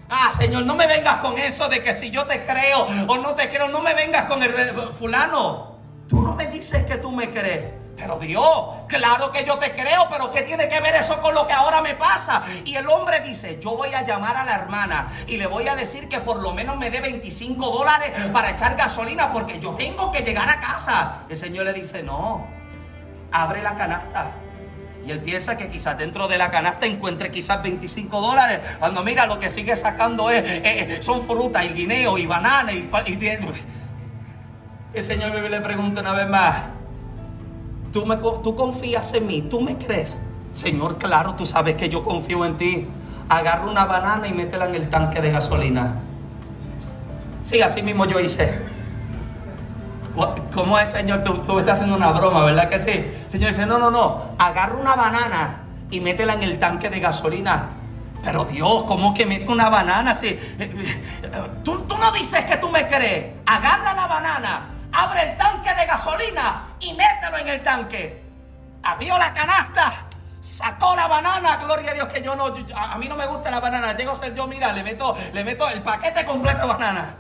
Ah, 0.08 0.30
Señor, 0.36 0.64
no 0.64 0.74
me 0.74 0.86
vengas 0.86 1.16
con 1.16 1.38
eso 1.38 1.68
de 1.68 1.82
que 1.82 1.94
si 1.94 2.10
yo 2.10 2.26
te 2.26 2.44
creo 2.44 2.86
o 3.06 3.16
no 3.18 3.34
te 3.34 3.48
creo, 3.48 3.68
no 3.68 3.80
me 3.80 3.94
vengas 3.94 4.26
con 4.26 4.42
el 4.42 4.52
fulano. 4.98 5.78
Tú 6.08 6.20
no 6.20 6.34
me 6.34 6.48
dices 6.48 6.84
que 6.84 6.96
tú 6.96 7.12
me 7.12 7.30
crees. 7.30 7.72
Pero 7.96 8.18
Dios, 8.18 8.44
claro 8.88 9.30
que 9.30 9.44
yo 9.44 9.58
te 9.58 9.72
creo, 9.72 10.08
pero 10.10 10.30
¿qué 10.30 10.42
tiene 10.42 10.68
que 10.68 10.80
ver 10.80 10.94
eso 10.94 11.20
con 11.20 11.34
lo 11.34 11.46
que 11.46 11.52
ahora 11.52 11.82
me 11.82 11.94
pasa? 11.94 12.42
Y 12.64 12.74
el 12.74 12.88
hombre 12.88 13.20
dice, 13.20 13.58
yo 13.60 13.76
voy 13.76 13.92
a 13.92 14.02
llamar 14.02 14.36
a 14.36 14.44
la 14.44 14.54
hermana 14.54 15.12
y 15.26 15.36
le 15.36 15.46
voy 15.46 15.68
a 15.68 15.76
decir 15.76 16.08
que 16.08 16.18
por 16.18 16.40
lo 16.40 16.52
menos 16.52 16.78
me 16.78 16.90
dé 16.90 17.00
25 17.02 17.70
dólares 17.70 18.12
para 18.32 18.50
echar 18.50 18.74
gasolina 18.74 19.32
porque 19.32 19.60
yo 19.60 19.74
tengo 19.74 20.10
que 20.10 20.22
llegar 20.22 20.48
a 20.48 20.60
casa. 20.60 21.24
El 21.28 21.36
Señor 21.36 21.66
le 21.66 21.74
dice, 21.74 22.02
no, 22.02 22.46
abre 23.32 23.62
la 23.62 23.76
canasta 23.76 24.32
y 25.06 25.10
él 25.10 25.20
piensa 25.20 25.56
que 25.56 25.68
quizás 25.68 25.96
dentro 25.96 26.28
de 26.28 26.38
la 26.38 26.50
canasta 26.50 26.86
encuentre 26.86 27.30
quizás 27.30 27.62
25 27.62 28.20
dólares. 28.20 28.60
Cuando 28.78 29.02
mira 29.02 29.26
lo 29.26 29.38
que 29.38 29.50
sigue 29.50 29.76
sacando 29.76 30.30
es, 30.30 30.42
eh, 30.42 30.62
eh, 30.64 30.98
son 31.00 31.22
frutas 31.22 31.64
y 31.64 31.68
guineo 31.68 32.18
y 32.18 32.26
banana 32.26 32.72
y, 32.72 32.88
el 34.94 35.02
Señor 35.02 35.32
le 35.32 35.60
pregunta 35.60 36.00
una 36.00 36.12
vez 36.12 36.28
más, 36.28 36.56
¿tú, 37.92 38.06
me, 38.06 38.16
¿tú 38.16 38.54
confías 38.54 39.12
en 39.14 39.26
mí? 39.26 39.42
¿Tú 39.42 39.60
me 39.60 39.76
crees? 39.76 40.18
Señor, 40.50 40.98
claro, 40.98 41.34
tú 41.34 41.46
sabes 41.46 41.76
que 41.76 41.88
yo 41.88 42.02
confío 42.02 42.44
en 42.44 42.56
ti. 42.56 42.88
Agarra 43.28 43.70
una 43.70 43.84
banana 43.84 44.26
y 44.26 44.32
métela 44.32 44.66
en 44.66 44.74
el 44.74 44.88
tanque 44.88 45.20
de 45.20 45.30
gasolina. 45.30 45.94
Sí, 47.42 47.62
así 47.62 47.82
mismo 47.82 48.04
yo 48.06 48.18
hice. 48.18 48.58
¿Cómo 50.52 50.78
es, 50.78 50.90
Señor? 50.90 51.22
Tú, 51.22 51.38
tú, 51.38 51.58
estás 51.58 51.74
haciendo 51.74 51.96
una 51.96 52.12
broma, 52.12 52.44
¿verdad 52.44 52.68
que 52.68 52.78
sí? 52.78 53.06
Señor 53.28 53.50
dice, 53.50 53.66
no, 53.66 53.78
no, 53.78 53.90
no, 53.90 54.34
agarra 54.38 54.74
una 54.74 54.94
banana 54.94 55.60
y 55.90 56.00
métela 56.00 56.34
en 56.34 56.42
el 56.42 56.58
tanque 56.58 56.88
de 56.90 57.00
gasolina. 57.00 57.70
Pero 58.22 58.44
Dios, 58.44 58.84
¿cómo 58.84 59.14
que 59.14 59.24
mete 59.24 59.50
una 59.50 59.70
banana 59.70 60.14
¿Tú, 61.64 61.82
tú 61.82 61.96
no 61.96 62.12
dices 62.12 62.44
que 62.44 62.56
tú 62.58 62.68
me 62.68 62.86
crees. 62.86 63.34
Agarra 63.46 63.94
la 63.94 64.06
banana, 64.06 64.60
abre 64.92 65.30
el 65.30 65.36
tanque 65.36 65.74
de 65.74 65.86
gasolina 65.86 66.68
y 66.80 66.92
mételo 66.92 67.38
en 67.38 67.48
el 67.48 67.62
tanque. 67.62 68.22
Abrió 68.82 69.18
la 69.18 69.32
canasta, 69.32 69.92
sacó 70.40 70.94
la 70.96 71.06
banana, 71.06 71.56
gloria 71.56 71.92
a 71.92 71.94
Dios 71.94 72.08
que 72.08 72.22
yo 72.22 72.34
no, 72.34 72.52
a 72.74 72.98
mí 72.98 73.08
no 73.08 73.16
me 73.16 73.26
gusta 73.26 73.50
la 73.50 73.60
banana, 73.60 73.94
llego 73.94 74.12
a 74.12 74.16
ser 74.16 74.34
yo, 74.34 74.46
mira, 74.46 74.72
le 74.72 74.82
meto, 74.82 75.14
le 75.32 75.44
meto 75.44 75.68
el 75.68 75.82
paquete 75.82 76.24
completo 76.24 76.60
de 76.60 76.66
banana. 76.66 77.14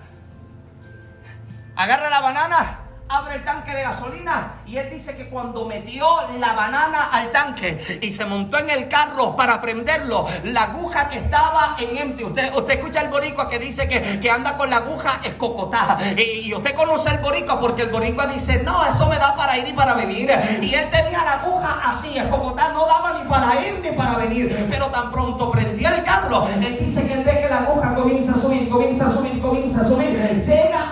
Agarra 1.76 2.10
la 2.10 2.20
banana, 2.20 2.79
abre 3.10 3.34
el 3.34 3.44
tanque 3.44 3.74
de 3.74 3.82
gasolina 3.82 4.60
y 4.66 4.76
él 4.76 4.88
dice 4.88 5.16
que 5.16 5.28
cuando 5.28 5.64
metió 5.64 6.06
la 6.38 6.52
banana 6.52 7.08
al 7.10 7.32
tanque 7.32 7.98
y 8.00 8.10
se 8.10 8.24
montó 8.24 8.58
en 8.58 8.70
el 8.70 8.86
carro 8.86 9.34
para 9.34 9.60
prenderlo, 9.60 10.28
la 10.44 10.62
aguja 10.62 11.08
que 11.08 11.18
estaba 11.18 11.76
en 11.80 11.96
empty, 11.96 12.24
usted, 12.24 12.54
usted 12.54 12.74
escucha 12.74 13.00
el 13.00 13.08
boricua 13.08 13.48
que 13.48 13.58
dice 13.58 13.88
que, 13.88 14.20
que 14.20 14.30
anda 14.30 14.56
con 14.56 14.70
la 14.70 14.76
aguja 14.76 15.18
escocotada. 15.24 15.98
Y, 16.16 16.48
y 16.48 16.54
usted 16.54 16.72
conoce 16.76 17.10
el 17.10 17.18
boricua 17.18 17.58
porque 17.58 17.82
el 17.82 17.90
boricua 17.90 18.26
dice, 18.26 18.62
no, 18.62 18.86
eso 18.86 19.08
me 19.08 19.18
da 19.18 19.34
para 19.34 19.58
ir 19.58 19.66
y 19.66 19.72
para 19.72 19.94
venir. 19.94 20.30
Y 20.60 20.72
él 20.72 20.88
tenía 20.90 21.24
la 21.24 21.40
aguja 21.40 21.80
así, 21.84 22.16
escocotada, 22.16 22.72
no 22.72 22.86
daba 22.86 23.18
ni 23.18 23.28
para 23.28 23.66
ir 23.66 23.80
ni 23.82 23.90
para 23.90 24.18
venir, 24.18 24.68
pero 24.70 24.86
tan 24.86 25.10
pronto 25.10 25.50
prendía 25.50 25.96
el 25.96 26.04
carro, 26.04 26.46
él 26.48 26.78
dice 26.78 27.06
que 27.08 27.14
él 27.14 27.24
ve 27.24 27.40
que 27.42 27.48
la 27.48 27.58
aguja 27.58 27.92
comienza 27.94 28.32
a 28.32 28.38
subir, 28.38 28.68
comienza 28.68 29.06
a 29.06 29.10
subir, 29.10 29.40
comienza 29.40 29.80
a 29.80 29.84
subir, 29.84 30.42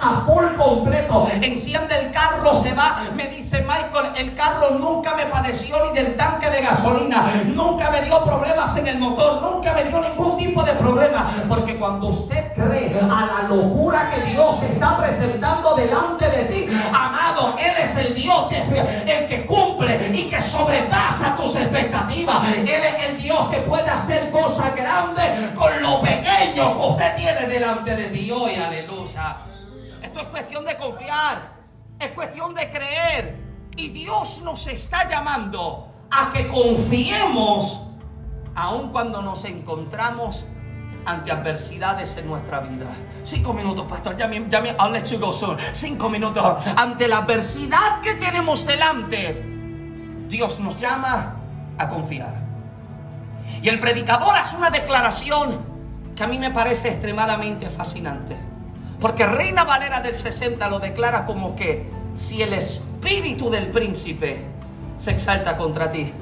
a 0.09 0.23
full 0.25 0.57
completo, 0.57 1.29
enciende 1.42 1.99
el 1.99 2.11
carro 2.11 2.55
se 2.55 2.73
va. 2.73 3.03
Me 3.14 3.29
dice 3.29 3.61
Michael, 3.61 4.12
el 4.16 4.35
carro 4.35 4.71
nunca 4.79 5.14
me 5.14 5.27
padeció 5.27 5.85
ni 5.87 5.99
del 5.99 6.16
tanque 6.16 6.49
de 6.51 6.62
gasolina. 6.62 7.25
Nunca 7.47 7.90
me 7.90 8.01
dio 8.03 8.23
problemas 8.25 8.77
en 8.77 8.87
el 8.87 8.99
motor. 8.99 9.42
Nunca 9.42 9.73
me 9.75 9.85
dio 9.85 10.01
ningún 10.01 10.37
tipo 10.38 10.62
de 10.62 10.73
problema. 10.73 11.31
Porque 11.49 11.77
cuando 11.77 12.09
usted 12.09 12.53
cree 12.55 12.99
a 13.01 13.27
la 13.27 13.49
locura 13.49 14.11
que 14.11 14.31
Dios 14.31 14.62
está 14.62 14.99
presentando 14.99 15.75
delante 15.75 16.29
de 16.29 16.44
ti, 16.44 16.66
amado, 16.92 17.55
Él 17.59 17.73
es 17.83 17.97
el 17.99 18.14
Dios 18.14 18.47
el 18.53 19.27
que 19.27 19.47
cumple 19.47 20.11
y 20.14 20.29
que 20.29 20.40
sobrepasa 20.40 21.37
tus 21.37 21.57
expectativas. 21.57 22.49
Él 22.57 22.68
es 22.68 23.05
el 23.09 23.18
Dios 23.18 23.49
que 23.51 23.59
puede 23.59 23.88
hacer 23.90 24.31
cosas 24.31 24.75
grandes 24.75 25.53
con 25.55 25.83
lo 25.83 26.01
pequeño 26.01 26.79
que 26.79 26.87
usted 26.87 27.16
tiene 27.16 27.47
delante 27.47 27.94
de 27.94 28.09
Dios. 28.09 28.51
Y 28.51 28.61
aleluya. 28.61 29.37
Es 30.18 30.24
cuestión 30.24 30.64
de 30.64 30.76
confiar. 30.76 31.59
Es 31.98 32.11
cuestión 32.11 32.54
de 32.54 32.68
creer. 32.70 33.48
Y 33.76 33.88
Dios 33.90 34.40
nos 34.42 34.66
está 34.66 35.09
llamando 35.09 35.92
a 36.11 36.33
que 36.33 36.48
confiemos 36.48 37.85
aun 38.54 38.90
cuando 38.90 39.22
nos 39.22 39.44
encontramos 39.44 40.44
ante 41.07 41.31
adversidades 41.31 42.16
en 42.16 42.26
nuestra 42.26 42.61
vida. 42.61 42.87
Cinco 43.22 43.52
minutos, 43.52 43.87
pastor, 43.87 44.16
ya 44.16 44.26
me, 44.26 44.44
ya 44.48 44.61
me, 44.61 44.70
I'll 44.70 44.92
let 44.92 45.04
you 45.04 45.18
go 45.18 45.33
soon. 45.33 45.57
Cinco 45.72 46.11
minutos. 46.11 46.66
Ante 46.76 47.07
la 47.07 47.18
adversidad 47.18 48.00
que 48.02 48.14
tenemos 48.14 48.66
delante, 48.66 49.44
Dios 50.28 50.59
nos 50.59 50.78
llama 50.78 51.37
a 51.78 51.88
confiar. 51.88 52.35
Y 53.62 53.68
el 53.68 53.81
predicador 53.81 54.35
hace 54.37 54.57
una 54.57 54.70
declaración 54.70 55.61
que 56.14 56.24
a 56.24 56.26
mí 56.26 56.38
me 56.38 56.50
parece 56.50 56.88
extremadamente 56.88 57.70
fascinante. 57.70 58.48
Porque 59.01 59.27
Reina 59.27 59.65
Valera 59.65 60.01
del 60.01 60.15
60 60.15 60.69
lo 60.69 60.81
declara 60.81 61.25
como 61.25 61.55
que 61.55 61.89
si 62.15 62.43
el 62.43 62.53
espíritu 62.53 63.49
del 63.49 63.69
príncipe 63.69 64.45
se 64.97 65.13
exalta 65.13 65.57
contra 65.57 65.91
ti. 65.91 66.13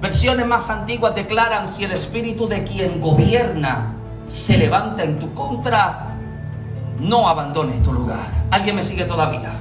Versiones 0.00 0.46
más 0.46 0.70
antiguas 0.70 1.14
declaran 1.14 1.68
si 1.68 1.84
el 1.84 1.92
espíritu 1.92 2.48
de 2.48 2.64
quien 2.64 3.00
gobierna 3.00 3.94
se 4.26 4.56
levanta 4.56 5.04
en 5.04 5.18
tu 5.18 5.34
contra, 5.34 6.08
no 6.98 7.28
abandones 7.28 7.82
tu 7.82 7.92
lugar. 7.92 8.26
¿Alguien 8.50 8.76
me 8.76 8.82
sigue 8.82 9.04
todavía? 9.04 9.52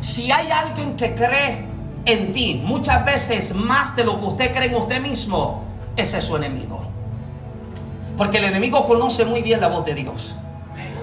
Si 0.00 0.32
hay 0.32 0.50
alguien 0.50 0.96
que 0.96 1.14
cree 1.14 1.66
en 2.06 2.32
ti 2.32 2.62
muchas 2.64 3.04
veces 3.04 3.54
más 3.54 3.94
de 3.94 4.04
lo 4.04 4.18
que 4.18 4.26
usted 4.26 4.52
cree 4.52 4.68
en 4.68 4.74
usted 4.74 5.00
mismo, 5.00 5.62
ese 5.96 6.18
es 6.18 6.24
su 6.24 6.34
enemigo. 6.36 6.82
Porque 8.16 8.38
el 8.38 8.44
enemigo 8.44 8.84
conoce 8.86 9.24
muy 9.24 9.42
bien 9.42 9.60
la 9.60 9.68
voz 9.68 9.84
de 9.84 9.94
Dios. 9.94 10.34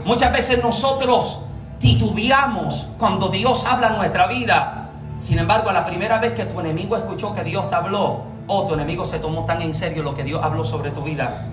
Muchas 0.10 0.34
veces 0.34 0.64
nosotros 0.64 1.38
titubeamos 1.78 2.88
cuando 2.98 3.30
Dios 3.30 3.64
habla 3.68 3.90
en 3.90 3.98
nuestra 3.98 4.26
vida. 4.26 4.90
Sin 5.20 5.38
embargo, 5.38 5.72
la 5.72 5.86
primera 5.86 6.18
vez 6.18 6.34
que 6.34 6.46
tu 6.46 6.60
enemigo 6.60 6.98
escuchó 6.98 7.32
que 7.36 7.44
Dios 7.44 7.70
te 7.70 7.76
habló, 7.76 8.24
o 8.48 8.66
tu 8.66 8.74
enemigo 8.74 9.06
se 9.06 9.20
tomó 9.20 9.46
tan 9.46 9.62
en 9.62 9.76
serio 9.76 10.02
lo 10.02 10.16
que 10.16 10.24
Dios 10.24 10.44
habló 10.44 10.66
sobre 10.66 10.90
tu 10.90 11.04
vida. 11.04 11.46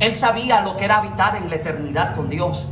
Él 0.00 0.12
sabía 0.16 0.62
lo 0.62 0.76
que 0.76 0.86
era 0.86 0.98
habitar 0.98 1.36
en 1.36 1.48
la 1.48 1.54
eternidad 1.54 2.12
con 2.12 2.28
Dios. 2.28 2.66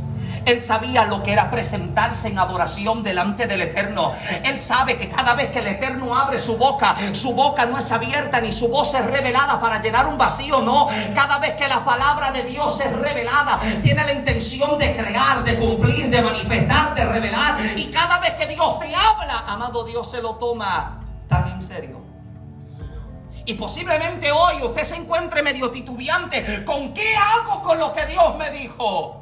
Él 0.45 0.59
sabía 0.59 1.05
lo 1.05 1.23
que 1.23 1.33
era 1.33 1.49
presentarse 1.49 2.27
en 2.27 2.39
adoración 2.39 3.03
delante 3.03 3.47
del 3.47 3.61
Eterno. 3.61 4.13
Él 4.43 4.59
sabe 4.59 4.97
que 4.97 5.07
cada 5.07 5.33
vez 5.33 5.51
que 5.51 5.59
el 5.59 5.67
Eterno 5.67 6.15
abre 6.17 6.39
su 6.39 6.57
boca, 6.57 6.95
su 7.13 7.33
boca 7.33 7.65
no 7.65 7.77
es 7.77 7.91
abierta 7.91 8.41
ni 8.41 8.51
su 8.51 8.67
voz 8.67 8.93
es 8.93 9.05
revelada 9.05 9.59
para 9.59 9.81
llenar 9.81 10.07
un 10.07 10.17
vacío, 10.17 10.61
no. 10.61 10.87
Cada 11.13 11.39
vez 11.39 11.53
que 11.53 11.67
la 11.67 11.83
palabra 11.83 12.31
de 12.31 12.43
Dios 12.43 12.79
es 12.79 12.91
revelada, 12.91 13.59
tiene 13.81 14.03
la 14.03 14.13
intención 14.13 14.77
de 14.77 14.95
crear, 14.95 15.43
de 15.43 15.57
cumplir, 15.57 16.09
de 16.09 16.21
manifestar, 16.21 16.95
de 16.95 17.05
revelar. 17.05 17.57
Y 17.75 17.89
cada 17.89 18.19
vez 18.19 18.33
que 18.33 18.47
Dios 18.47 18.79
te 18.79 18.93
habla, 18.95 19.43
amado 19.47 19.83
Dios 19.83 20.09
se 20.09 20.21
lo 20.21 20.35
toma 20.35 20.99
tan 21.27 21.47
en 21.49 21.61
serio. 21.61 22.01
Y 23.45 23.53
posiblemente 23.55 24.31
hoy 24.31 24.61
usted 24.63 24.83
se 24.83 24.95
encuentre 24.95 25.41
medio 25.41 25.71
titubeante. 25.71 26.63
¿Con 26.63 26.93
qué 26.93 27.15
hago 27.15 27.61
con 27.61 27.79
lo 27.79 27.91
que 27.93 28.05
Dios 28.05 28.35
me 28.37 28.51
dijo? 28.51 29.20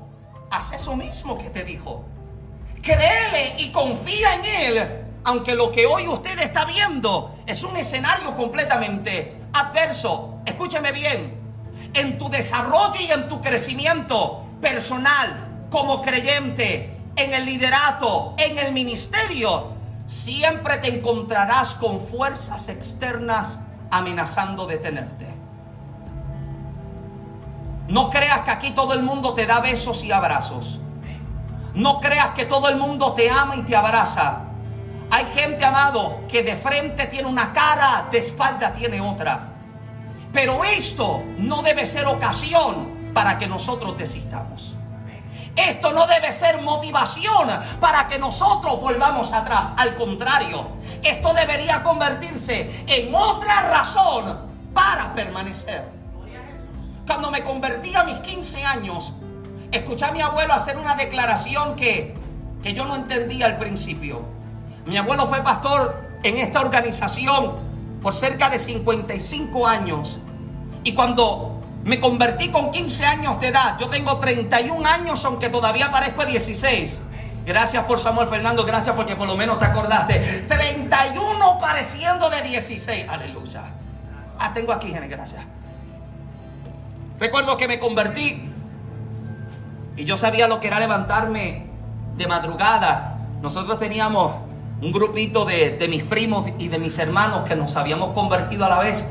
Haz 0.51 0.73
eso 0.73 0.95
mismo 0.95 1.37
que 1.37 1.49
te 1.49 1.63
dijo. 1.63 2.05
Créele 2.81 3.55
y 3.57 3.71
confía 3.71 4.35
en 4.35 4.45
Él, 4.45 5.05
aunque 5.23 5.55
lo 5.55 5.71
que 5.71 5.85
hoy 5.85 6.07
usted 6.07 6.39
está 6.39 6.65
viendo 6.65 7.35
es 7.45 7.63
un 7.63 7.75
escenario 7.77 8.35
completamente 8.35 9.35
adverso. 9.53 10.39
Escúcheme 10.45 10.91
bien, 10.91 11.33
en 11.93 12.17
tu 12.17 12.29
desarrollo 12.29 12.99
y 12.99 13.11
en 13.11 13.27
tu 13.27 13.41
crecimiento 13.41 14.45
personal, 14.61 15.67
como 15.69 16.01
creyente, 16.01 16.97
en 17.15 17.33
el 17.33 17.45
liderato, 17.45 18.35
en 18.37 18.57
el 18.57 18.71
ministerio, 18.71 19.73
siempre 20.07 20.77
te 20.77 20.87
encontrarás 20.87 21.75
con 21.75 21.99
fuerzas 21.99 22.69
externas 22.69 23.59
amenazando 23.91 24.65
detenerte. 24.65 25.38
No 27.89 28.11
creas 28.11 28.41
que 28.41 28.51
aquí 28.51 28.71
todo 28.71 28.93
el 28.93 29.01
mundo 29.01 29.33
te 29.33 29.47
da 29.47 29.59
besos 29.61 30.03
y 30.03 30.11
abrazos. 30.11 30.79
No 31.73 31.99
creas 31.99 32.29
que 32.29 32.45
todo 32.45 32.69
el 32.69 32.75
mundo 32.75 33.13
te 33.13 33.31
ama 33.31 33.55
y 33.55 33.63
te 33.63 33.75
abraza. 33.75 34.43
Hay 35.09 35.25
gente, 35.33 35.65
amado, 35.65 36.19
que 36.27 36.43
de 36.43 36.55
frente 36.55 37.07
tiene 37.07 37.27
una 37.27 37.51
cara, 37.51 38.07
de 38.11 38.19
espalda 38.19 38.73
tiene 38.73 39.01
otra. 39.01 39.53
Pero 40.31 40.63
esto 40.63 41.23
no 41.37 41.63
debe 41.63 41.87
ser 41.87 42.05
ocasión 42.05 43.11
para 43.11 43.39
que 43.39 43.47
nosotros 43.47 43.97
desistamos. 43.97 44.75
Esto 45.55 45.91
no 45.91 46.05
debe 46.05 46.31
ser 46.31 46.61
motivación 46.61 47.49
para 47.81 48.07
que 48.07 48.19
nosotros 48.19 48.79
volvamos 48.79 49.33
atrás. 49.33 49.73
Al 49.77 49.95
contrario, 49.95 50.67
esto 51.03 51.33
debería 51.33 51.81
convertirse 51.81 52.85
en 52.85 53.15
otra 53.15 53.61
razón 53.63 54.47
para 54.75 55.11
permanecer. 55.15 55.98
Cuando 57.09 57.31
me 57.31 57.43
convertí 57.43 57.95
a 57.95 58.03
mis 58.03 58.19
15 58.19 58.63
años, 58.65 59.13
escuché 59.71 60.05
a 60.05 60.11
mi 60.11 60.21
abuelo 60.21 60.53
hacer 60.53 60.77
una 60.77 60.93
declaración 60.93 61.75
que, 61.75 62.15
que 62.61 62.73
yo 62.73 62.85
no 62.85 62.95
entendía 62.95 63.47
al 63.47 63.57
principio. 63.57 64.21
Mi 64.85 64.95
abuelo 64.95 65.25
fue 65.25 65.41
pastor 65.41 65.99
en 66.21 66.37
esta 66.37 66.61
organización 66.61 67.55
por 68.03 68.13
cerca 68.13 68.51
de 68.51 68.59
55 68.59 69.65
años. 69.65 70.19
Y 70.83 70.93
cuando 70.93 71.59
me 71.83 71.99
convertí 71.99 72.49
con 72.49 72.69
15 72.69 73.03
años 73.07 73.41
de 73.41 73.47
edad, 73.47 73.75
yo 73.79 73.89
tengo 73.89 74.19
31 74.19 74.87
años, 74.87 75.25
aunque 75.25 75.49
todavía 75.49 75.89
parezco 75.89 76.25
de 76.25 76.33
16. 76.33 77.01
Gracias 77.43 77.85
por 77.85 77.97
Samuel 77.99 78.27
Fernando, 78.27 78.63
gracias 78.65 78.95
porque 78.95 79.15
por 79.15 79.27
lo 79.27 79.35
menos 79.35 79.57
te 79.57 79.65
acordaste. 79.65 80.45
31 80.47 81.57
pareciendo 81.59 82.29
de 82.29 82.43
16. 82.43 83.09
Aleluya. 83.09 83.63
Ah, 84.37 84.53
tengo 84.53 84.71
aquí, 84.71 84.91
gente, 84.91 85.07
gracias. 85.07 85.43
Recuerdo 87.19 87.57
que 87.57 87.67
me 87.67 87.79
convertí 87.79 88.49
y 89.97 90.05
yo 90.05 90.15
sabía 90.15 90.47
lo 90.47 90.61
que 90.61 90.67
era 90.67 90.79
levantarme 90.79 91.67
de 92.15 92.27
madrugada. 92.27 93.17
Nosotros 93.41 93.77
teníamos 93.77 94.31
un 94.81 94.91
grupito 94.93 95.43
de, 95.43 95.85
mis 95.89 96.03
primos 96.03 96.47
y 96.57 96.69
de 96.69 96.79
mis 96.79 96.97
hermanos 96.97 97.43
que 97.47 97.57
nos 97.57 97.75
habíamos 97.75 98.11
convertido 98.11 98.63
a 98.65 98.69
la 98.69 98.79
vez. 98.79 99.05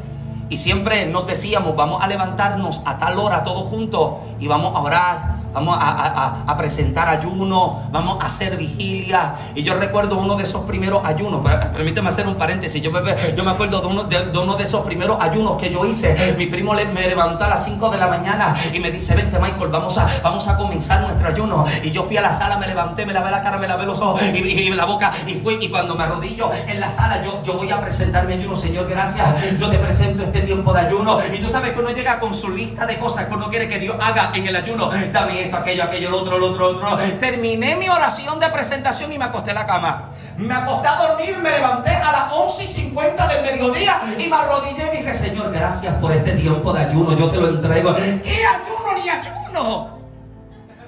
Y 0.48 0.56
siempre 0.56 1.04
nos 1.04 1.26
decíamos, 1.26 1.76
vamos 1.76 2.02
a 2.02 2.06
levantarnos 2.06 2.80
a 2.86 2.96
tal 2.96 3.18
hora 3.18 3.42
todos 3.42 3.68
juntos 3.68 4.14
y 4.40 4.48
vamos 4.48 4.74
a 4.74 4.80
orar 4.80 5.37
vamos 5.52 5.76
a, 5.80 6.54
presentar 6.58 7.08
ayuno, 7.08 7.88
vamos 7.92 8.18
a 8.20 8.26
hacer 8.26 8.56
vigilia. 8.56 9.34
Y 9.54 9.62
yo 9.62 9.74
recuerdo 9.74 10.18
uno 10.18 10.34
de 10.34 10.44
esos 10.44 10.64
primeros 10.64 11.04
ayunos, 11.04 11.40
permíteme 11.72 12.08
hacer 12.08 12.26
un 12.26 12.34
paréntesis, 12.34 12.82
yo 12.82 12.90
me, 12.90 13.00
yo 13.36 13.44
me 13.44 13.52
acuerdo 13.52 13.80
de 13.80 13.86
uno 13.86 14.04
de, 14.04 14.38
uno 14.38 14.56
de 14.56 14.64
esos 14.64 14.84
primeros 14.84 15.18
ayunos 15.20 15.56
que 15.56 15.70
yo 15.70 15.84
hice. 15.86 16.34
Mi 16.36 16.46
primo 16.46 16.72
me 16.72 17.08
levantó 17.08 17.44
a 17.44 17.48
las 17.48 17.64
5 17.64 17.90
de 17.90 17.98
la 17.98 18.08
mañana 18.08 18.56
y 18.72 18.80
me 18.80 18.90
dice, 18.90 19.14
vente 19.14 19.38
Michael, 19.38 19.70
vamos 19.70 19.98
a, 19.98 20.08
vamos 20.22 20.48
a 20.48 20.56
comenzar 20.56 21.00
nuestro 21.00 21.28
ayuno. 21.28 21.64
Y 21.82 21.90
yo 21.90 22.04
fui 22.04 22.16
a 22.16 22.22
la 22.22 22.32
sala, 22.32 22.58
me 22.58 22.66
levanté, 22.66 23.06
me 23.06 23.12
lavé 23.12 23.30
la 23.30 23.42
cara, 23.42 23.58
me 23.58 23.68
lavé 23.68 23.86
los 23.86 24.00
ojos 24.00 24.20
y, 24.22 24.70
la 24.70 24.84
boca 24.84 25.12
y 25.26 25.34
fui. 25.34 25.58
Y 25.60 25.68
cuando 25.68 25.94
me 25.94 26.04
arrodillo 26.04 26.50
en 26.52 26.80
la 26.80 26.90
sala, 26.90 27.22
yo, 27.24 27.42
yo 27.44 27.54
voy 27.54 27.70
a 27.70 27.80
presentar 27.80 28.26
mi 28.26 28.34
ayuno, 28.34 28.56
Señor, 28.56 28.88
gracias. 28.88 29.58
Yo 29.58 29.70
te 29.70 29.78
presento 29.78 30.24
este 30.24 30.40
tiempo 30.40 30.72
de 30.72 30.80
ayuno. 30.80 31.18
Y 31.32 31.38
tú 31.38 31.48
sabes 31.48 31.72
que 31.72 31.80
uno 31.80 31.90
llega 31.90 32.18
con 32.18 32.34
su 32.34 32.48
lista 32.50 32.86
de 32.86 32.98
cosas 32.98 33.26
que 33.26 33.34
uno 33.34 33.48
quiere 33.48 33.68
que 33.68 33.78
Dios 33.78 33.96
haga 34.00 34.32
en 34.34 34.46
el 34.46 34.56
ayuno. 34.56 34.90
También 35.12 35.37
y 35.37 35.37
esto, 35.42 35.56
aquello, 35.56 35.84
aquello, 35.84 36.10
lo 36.10 36.18
otro, 36.18 36.38
lo 36.38 36.50
otro, 36.50 36.66
lo 36.66 36.70
otro. 36.70 36.98
Terminé 37.18 37.76
mi 37.76 37.88
oración 37.88 38.38
de 38.38 38.48
presentación 38.48 39.12
y 39.12 39.18
me 39.18 39.24
acosté 39.24 39.50
en 39.50 39.56
la 39.56 39.66
cama. 39.66 40.10
Me 40.36 40.54
acosté 40.54 40.86
a 40.86 40.96
dormir, 40.96 41.38
me 41.38 41.50
levanté 41.50 41.90
a 41.90 42.12
las 42.12 42.32
11 42.32 42.64
y 42.64 42.68
50 42.68 43.26
del 43.26 43.42
mediodía 43.42 44.00
y 44.18 44.28
me 44.28 44.36
arrodillé 44.36 44.94
y 44.94 44.98
dije, 44.98 45.14
Señor, 45.14 45.52
gracias 45.52 45.94
por 45.94 46.12
este 46.12 46.32
tiempo 46.32 46.72
de 46.72 46.84
ayuno, 46.84 47.16
yo 47.16 47.28
te 47.28 47.36
lo 47.38 47.48
entrego. 47.48 47.94
¿Qué 47.94 48.44
ayuno 48.46 49.02
ni 49.02 49.08
ayuno? 49.08 49.98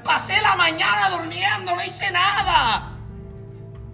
Pasé 0.05 0.41
la 0.41 0.55
mañana 0.55 1.11
durmiendo, 1.11 1.75
no 1.75 1.83
hice 1.85 2.11
nada. 2.11 2.93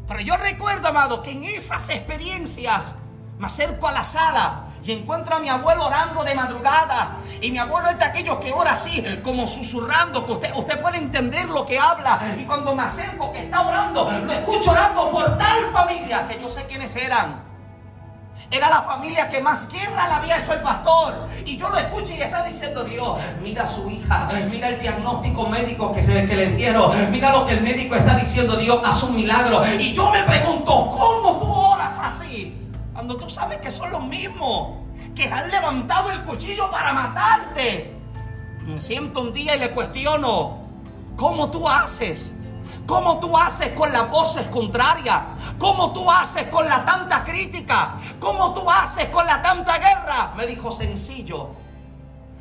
Pero 0.07 0.21
yo 0.21 0.37
recuerdo, 0.37 0.88
amado, 0.88 1.23
que 1.23 1.33
en 1.33 1.45
esas 1.45 1.88
experiencias 1.88 2.95
me 3.38 3.47
acerco 3.47 3.88
a 3.88 3.92
la 3.92 4.05
sala 4.05 4.65
y 4.87 4.92
encuentro 4.92 5.37
a 5.37 5.40
mi 5.40 5.49
abuelo 5.49 5.87
orando 5.87 6.22
de 6.22 6.35
madrugada. 6.35 7.16
Y 7.40 7.51
mi 7.51 7.59
abuelo 7.59 7.88
es 7.90 7.99
de 7.99 8.05
aquellos 8.05 8.38
que 8.38 8.53
ora 8.53 8.72
así, 8.72 9.05
como 9.22 9.46
susurrando, 9.46 10.25
que 10.25 10.33
usted, 10.33 10.55
usted 10.55 10.81
puede 10.81 10.99
entender 10.99 11.49
lo 11.49 11.64
que 11.66 11.79
habla. 11.79 12.20
Y 12.38 12.44
cuando 12.44 12.75
me 12.75 12.85
acerco 12.85 13.33
que 13.33 13.40
está 13.40 13.66
orando, 13.66 14.09
lo 14.25 14.33
escucho 14.33 14.70
orando 14.70 15.11
por 15.11 15.37
tal 15.37 15.70
familia 15.72 16.27
que 16.29 16.40
yo 16.40 16.49
sé 16.49 16.64
quiénes 16.66 16.94
eran. 16.94 17.44
Era 18.49 18.70
la 18.70 18.83
familia 18.83 19.29
que 19.29 19.42
más 19.42 19.68
guerra 19.68 20.07
le 20.07 20.14
había 20.14 20.38
hecho 20.38 20.53
el 20.53 20.61
pastor. 20.61 21.29
Y 21.44 21.57
yo 21.57 21.68
lo 21.68 21.79
escucho 21.79 22.14
y 22.14 22.22
está 22.22 22.44
diciendo 22.44 22.85
Dios, 22.85 23.18
mira 23.42 23.64
a 23.64 23.66
su 23.66 23.90
hija, 23.90 24.29
mira 24.51 24.68
el 24.68 24.81
diagnóstico 24.81 25.49
médico 25.49 25.92
que, 25.92 26.03
se, 26.03 26.27
que 26.27 26.37
le 26.37 26.46
dieron, 26.53 26.92
mira 27.11 27.33
lo 27.33 27.44
que 27.44 27.55
el 27.55 27.62
médico 27.62 27.96
está 27.96 28.16
diciendo, 28.16 28.57
Dios, 28.57 28.81
haz 28.85 29.03
un 29.03 29.16
milagro. 29.16 29.62
Y 29.81 29.92
yo 29.92 30.12
me 30.12 30.22
pregunto, 30.22 30.90
¿cómo? 30.90 31.15
Cuando 33.07 33.25
tú 33.25 33.31
sabes 33.31 33.59
que 33.59 33.71
son 33.71 33.92
los 33.92 34.03
mismos, 34.03 34.79
que 35.14 35.29
han 35.29 35.49
levantado 35.49 36.11
el 36.11 36.25
cuchillo 36.25 36.69
para 36.73 36.92
matarte. 36.92 37.95
Me 38.66 38.81
siento 38.81 39.21
un 39.21 39.33
día 39.33 39.55
y 39.55 39.61
le 39.61 39.71
cuestiono, 39.71 40.59
¿cómo 41.14 41.49
tú 41.49 41.69
haces? 41.69 42.35
¿Cómo 42.85 43.21
tú 43.21 43.38
haces 43.38 43.69
con 43.75 43.92
las 43.92 44.11
voces 44.11 44.49
contrarias? 44.49 45.21
¿Cómo 45.57 45.92
tú 45.92 46.11
haces 46.11 46.49
con 46.49 46.66
la 46.69 46.85
tanta 46.85 47.23
crítica? 47.23 47.95
¿Cómo 48.19 48.53
tú 48.55 48.69
haces 48.69 49.09
con 49.11 49.25
la 49.25 49.40
tanta 49.40 49.79
guerra? 49.79 50.35
Me 50.37 50.45
dijo 50.49 50.73
sencillo. 50.73 51.51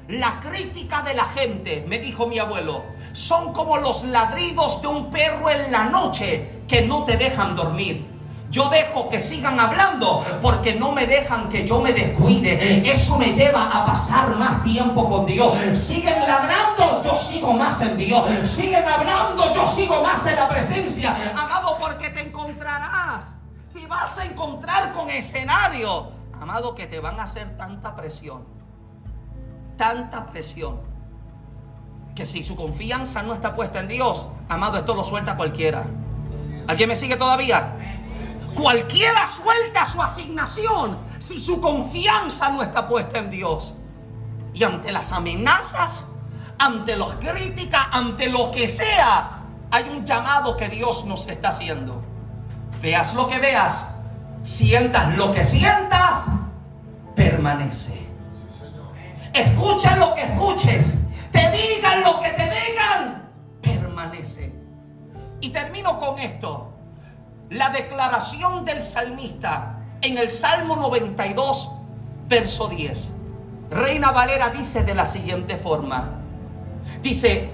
La 0.07 0.39
crítica 0.39 1.03
de 1.03 1.13
la 1.13 1.25
gente, 1.25 1.85
me 1.87 1.99
dijo 1.99 2.25
mi 2.25 2.39
abuelo, 2.39 2.85
son 3.13 3.53
como 3.53 3.77
los 3.77 4.03
ladridos 4.05 4.81
de 4.81 4.87
un 4.87 5.11
perro 5.11 5.47
en 5.47 5.71
la 5.71 5.83
noche 5.83 6.63
que 6.67 6.81
no 6.81 7.03
te 7.03 7.17
dejan 7.17 7.55
dormir. 7.55 8.14
Yo 8.49 8.69
dejo 8.69 9.09
que 9.09 9.19
sigan 9.19 9.59
hablando 9.59 10.23
porque 10.41 10.75
no 10.75 10.91
me 10.91 11.07
dejan 11.07 11.49
que 11.49 11.67
yo 11.67 11.81
me 11.81 11.93
descuide. 11.93 12.89
Eso 12.89 13.17
me 13.17 13.33
lleva 13.33 13.63
a 13.63 13.85
pasar 13.85 14.35
más 14.35 14.63
tiempo 14.63 15.09
con 15.09 15.25
Dios. 15.25 15.57
Siguen 15.77 16.19
ladrando, 16.21 17.01
yo 17.03 17.15
sigo 17.15 17.53
más 17.53 17.81
en 17.81 17.97
Dios. 17.97 18.23
Siguen 18.47 18.85
hablando, 18.85 19.53
yo 19.53 19.67
sigo 19.67 20.01
más 20.01 20.25
en 20.27 20.35
la 20.35 20.47
presencia. 20.47 21.15
Amado, 21.35 21.77
porque 21.79 22.09
te 22.09 22.21
encontrarás. 22.21 23.33
Te 23.73 23.85
vas 23.87 24.17
a 24.19 24.25
encontrar 24.25 24.91
con 24.93 25.09
escenario. 25.09 26.11
Amado, 26.39 26.75
que 26.75 26.87
te 26.87 26.99
van 26.99 27.19
a 27.19 27.23
hacer 27.23 27.57
tanta 27.57 27.95
presión. 27.95 28.45
Tanta 29.77 30.27
presión. 30.27 30.79
Que 32.13 32.25
si 32.25 32.43
su 32.43 32.55
confianza 32.55 33.23
no 33.23 33.33
está 33.33 33.53
puesta 33.53 33.81
en 33.81 33.89
Dios, 33.89 34.25
amado, 34.47 34.77
esto 34.77 34.95
lo 34.95 35.03
suelta 35.03 35.35
cualquiera. 35.35 35.85
¿Alguien 36.67 36.89
me 36.89 36.95
sigue 36.95 37.17
todavía? 37.17 37.84
Cualquiera 38.55 39.27
suelta 39.27 39.85
su 39.85 40.01
asignación 40.01 40.97
si 41.19 41.39
su 41.39 41.59
confianza 41.59 42.49
no 42.49 42.63
está 42.63 42.87
puesta 42.87 43.19
en 43.19 43.29
Dios. 43.29 43.73
Y 44.53 44.63
ante 44.63 44.93
las 44.93 45.11
amenazas, 45.11 46.05
ante 46.57 46.95
las 46.95 47.15
críticas, 47.15 47.87
ante 47.91 48.29
lo 48.29 48.51
que 48.51 48.69
sea, 48.69 49.41
hay 49.71 49.89
un 49.89 50.05
llamado 50.05 50.55
que 50.55 50.69
Dios 50.69 51.03
nos 51.03 51.27
está 51.27 51.49
haciendo. 51.49 52.01
Veas 52.81 53.13
lo 53.13 53.27
que 53.27 53.39
veas, 53.39 53.87
sientas 54.43 55.17
lo 55.17 55.33
que 55.33 55.43
sientas, 55.43 56.25
permanece. 57.13 58.07
Escucha 59.33 59.97
lo 59.97 60.13
que 60.15 60.21
escuches, 60.21 60.95
te 61.31 61.51
digan 61.51 62.03
lo 62.03 62.21
que 62.21 62.29
te 62.29 62.43
digan, 62.43 63.29
permanece. 63.61 64.55
Y 65.41 65.49
termino 65.49 65.99
con 65.99 66.17
esto 66.19 66.74
la 67.49 67.69
declaración 67.69 68.65
del 68.65 68.81
salmista 68.81 69.79
en 70.01 70.17
el 70.17 70.29
Salmo 70.29 70.75
92, 70.75 71.71
verso 72.27 72.67
10. 72.67 73.11
Reina 73.71 74.11
Valera 74.11 74.49
dice 74.49 74.83
de 74.83 74.95
la 74.95 75.05
siguiente 75.05 75.57
forma. 75.57 76.09
Dice, 77.01 77.49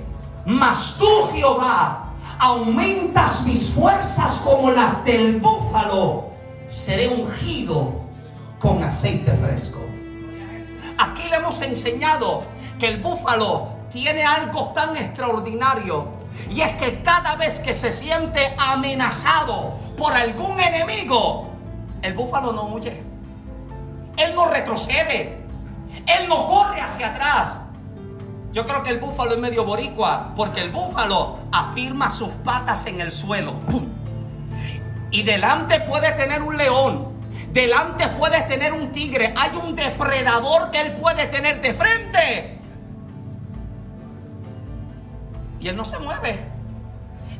mas 0.46 0.96
tú 0.98 1.30
Jehová 1.34 2.14
aumentas 2.40 3.44
mis 3.46 3.70
fuerzas 3.70 4.40
como 4.44 4.72
las 4.72 5.06
del 5.06 5.40
búfalo, 5.40 6.32
seré 6.68 7.08
ungido 7.08 7.94
con 8.60 8.82
aceite 8.84 9.32
fresco. 9.34 9.80
Aquí 10.98 11.28
le 11.30 11.38
hemos 11.38 11.62
enseñado 11.62 12.44
que 12.80 12.88
el 12.88 13.02
búfalo 13.02 13.70
tiene 13.92 14.24
algo 14.24 14.72
tan 14.74 14.96
extraordinario 14.96 16.21
y 16.50 16.62
es 16.62 16.72
que 16.78 17.02
cada 17.02 17.36
vez 17.36 17.60
que 17.60 17.74
se 17.74 17.92
siente 17.92 18.56
amenazado 18.58 19.78
por 19.98 20.14
algún 20.14 20.60
enemigo, 20.60 21.50
el 22.02 22.14
búfalo 22.14 22.52
no 22.52 22.64
huye. 22.66 23.04
Él 24.18 24.36
no 24.36 24.46
retrocede. 24.50 25.38
Él 26.08 26.28
no 26.28 26.48
corre 26.48 26.82
hacia 26.82 27.10
atrás. 27.10 27.60
Yo 28.52 28.66
creo 28.66 28.84
que 28.84 28.90
el 28.90 29.00
búfalo 29.00 29.34
es 29.34 29.40
medio 29.40 29.64
boricua, 29.64 30.34
porque 30.36 30.62
el 30.62 30.72
búfalo 30.72 31.40
afirma 31.52 32.10
sus 32.10 32.30
patas 32.44 32.86
en 32.86 33.00
el 33.00 33.12
suelo. 33.12 33.54
Y 35.12 35.24
delante 35.24 35.80
puede 35.82 36.12
tener 36.14 36.42
un 36.42 36.58
león. 36.58 37.12
Delante 37.52 38.08
puede 38.10 38.42
tener 38.44 38.74
un 38.74 38.92
tigre. 38.92 39.34
Hay 39.38 39.52
un 39.58 39.76
depredador 39.76 40.72
que 40.72 40.82
él 40.82 40.94
puede 40.94 41.28
tener 41.28 41.62
de 41.62 41.74
frente. 41.74 42.61
Y 45.62 45.68
él 45.68 45.76
no 45.76 45.86
se 45.86 46.00
mueve. 46.00 46.40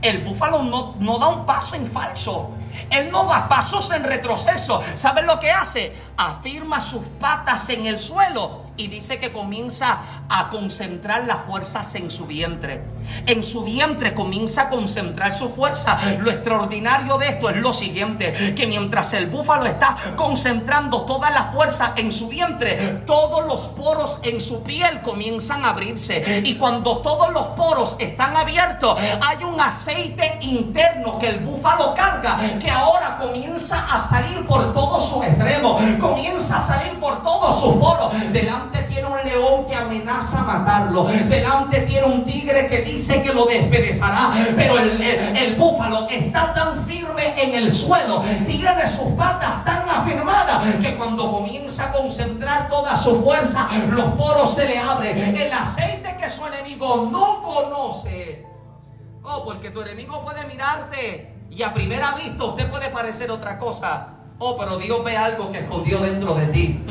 El 0.02 0.24
búfalo 0.24 0.64
no, 0.64 0.96
no 1.00 1.20
da 1.20 1.28
un 1.28 1.46
paso 1.46 1.76
en 1.76 1.86
falso. 1.86 2.52
Él 2.90 3.12
no 3.12 3.26
da 3.26 3.48
pasos 3.48 3.92
en 3.92 4.04
retroceso. 4.04 4.82
¿Sabes 4.96 5.26
lo 5.26 5.40
que 5.40 5.52
hace? 5.52 5.94
Afirma 6.18 6.82
sus 6.82 7.04
patas 7.20 7.70
en 7.70 7.86
el 7.86 8.00
suelo 8.00 8.64
y 8.78 8.88
dice 8.88 9.20
que 9.20 9.32
comienza 9.32 10.00
a 10.30 10.50
concentrar 10.50 11.26
las 11.26 11.44
fuerzas 11.46 11.94
en 11.96 12.10
su 12.10 12.26
vientre. 12.26 12.84
En 13.28 13.44
su 13.44 13.64
vientre 13.64 14.14
comienza 14.14 14.64
a 14.64 14.70
concentrar 14.70 15.32
su 15.32 15.50
fuerza. 15.50 15.98
Lo 16.20 16.32
extraordinario 16.32 17.18
de 17.18 17.30
esto 17.30 17.50
es 17.50 17.58
lo 17.58 17.74
siguiente, 17.74 18.54
que 18.56 18.68
mientras 18.68 19.14
el 19.14 19.28
búfalo 19.28 19.66
está 19.66 19.96
concentrando 20.16 21.04
toda 21.04 21.30
la 21.30 21.46
fuerza 21.46 21.94
en 21.98 22.12
su 22.12 22.28
vientre, 22.28 23.04
todos 23.06 23.46
los 23.48 23.68
poros 23.68 24.20
en 24.24 24.40
su 24.42 24.64
piel 24.64 25.02
comienzan 25.02 25.66
a 25.66 25.72
abrirse. 25.72 26.42
Y 26.46 26.56
cuando 26.56 26.98
todos 27.00 27.32
los 27.32 27.48
poros 27.48 27.96
están 28.00 28.36
abiertos, 28.38 29.00
hay 29.00 29.44
un 29.44 29.60
aceite 29.60 30.40
interno 30.42 31.18
que 31.20 31.28
el 31.28 31.40
búfalo 31.40 31.94
carga, 31.94 32.38
que 32.60 32.70
ahora 32.70 33.18
comienza 33.18 33.86
a 33.94 34.00
salir 34.00 34.46
por 34.46 34.74
todos 34.74 35.10
sus 35.10 35.24
extremos, 35.24 35.82
comienza 36.00 36.58
a 36.58 36.62
salir 36.62 37.00
por 37.00 37.22
todos 37.24 37.60
sus 37.60 37.74
poros. 37.76 38.14
Delante 38.32 38.84
tiene 38.84 39.08
un 39.08 39.24
león 39.24 39.66
que 39.68 39.76
amenaza 39.76 40.44
matarlo. 40.44 41.04
Delante 41.04 41.82
tiene 41.82 42.08
un 42.08 42.24
tigre 42.24 42.68
que 42.68 42.82
dice 42.82 43.01
que 43.08 43.34
lo 43.34 43.46
despedezará. 43.46 44.34
Pero 44.56 44.78
el, 44.78 45.56
búfalo 45.56 46.08
está 46.10 46.54
tan 46.54 46.86
firme 46.86 47.34
en 47.42 47.56
el 47.56 47.74
suelo, 47.74 48.24
tiene 48.48 48.88
sus 48.88 49.14
patas 49.14 49.64
tan 49.66 49.90
afirmadas 49.90 50.76
que 50.82 50.96
cuando 50.96 51.32
comienza 51.32 51.90
a 51.90 51.92
concentrar 51.92 52.70
toda 52.70 52.96
su 52.96 53.24
fuerza, 53.24 53.68
los 53.90 54.06
poros 54.14 54.54
se 54.54 54.66
le 54.66 54.78
abren. 54.78 55.36
El 55.36 55.52
aceite 55.52 56.16
que 56.20 56.30
su 56.30 56.46
enemigo 56.46 57.10
no 57.12 57.42
conoce. 57.42 58.46
Oh, 59.24 59.44
porque 59.46 59.70
tu 59.70 59.82
enemigo 59.82 60.24
puede 60.24 60.46
mirarte 60.48 61.36
y 61.52 61.62
a 61.64 61.74
primera 61.74 62.14
vista 62.14 62.46
usted 62.46 62.70
puede 62.70 62.90
parecer 62.90 63.30
otra 63.30 63.58
cosa. 63.58 64.08
Oh, 64.40 64.58
pero 64.58 64.78
Dios 64.78 65.04
ve 65.04 65.16
algo 65.16 65.52
que 65.52 65.60
escondió 65.60 66.00
dentro 66.00 66.34
de 66.34 66.48
ti. 66.48 66.84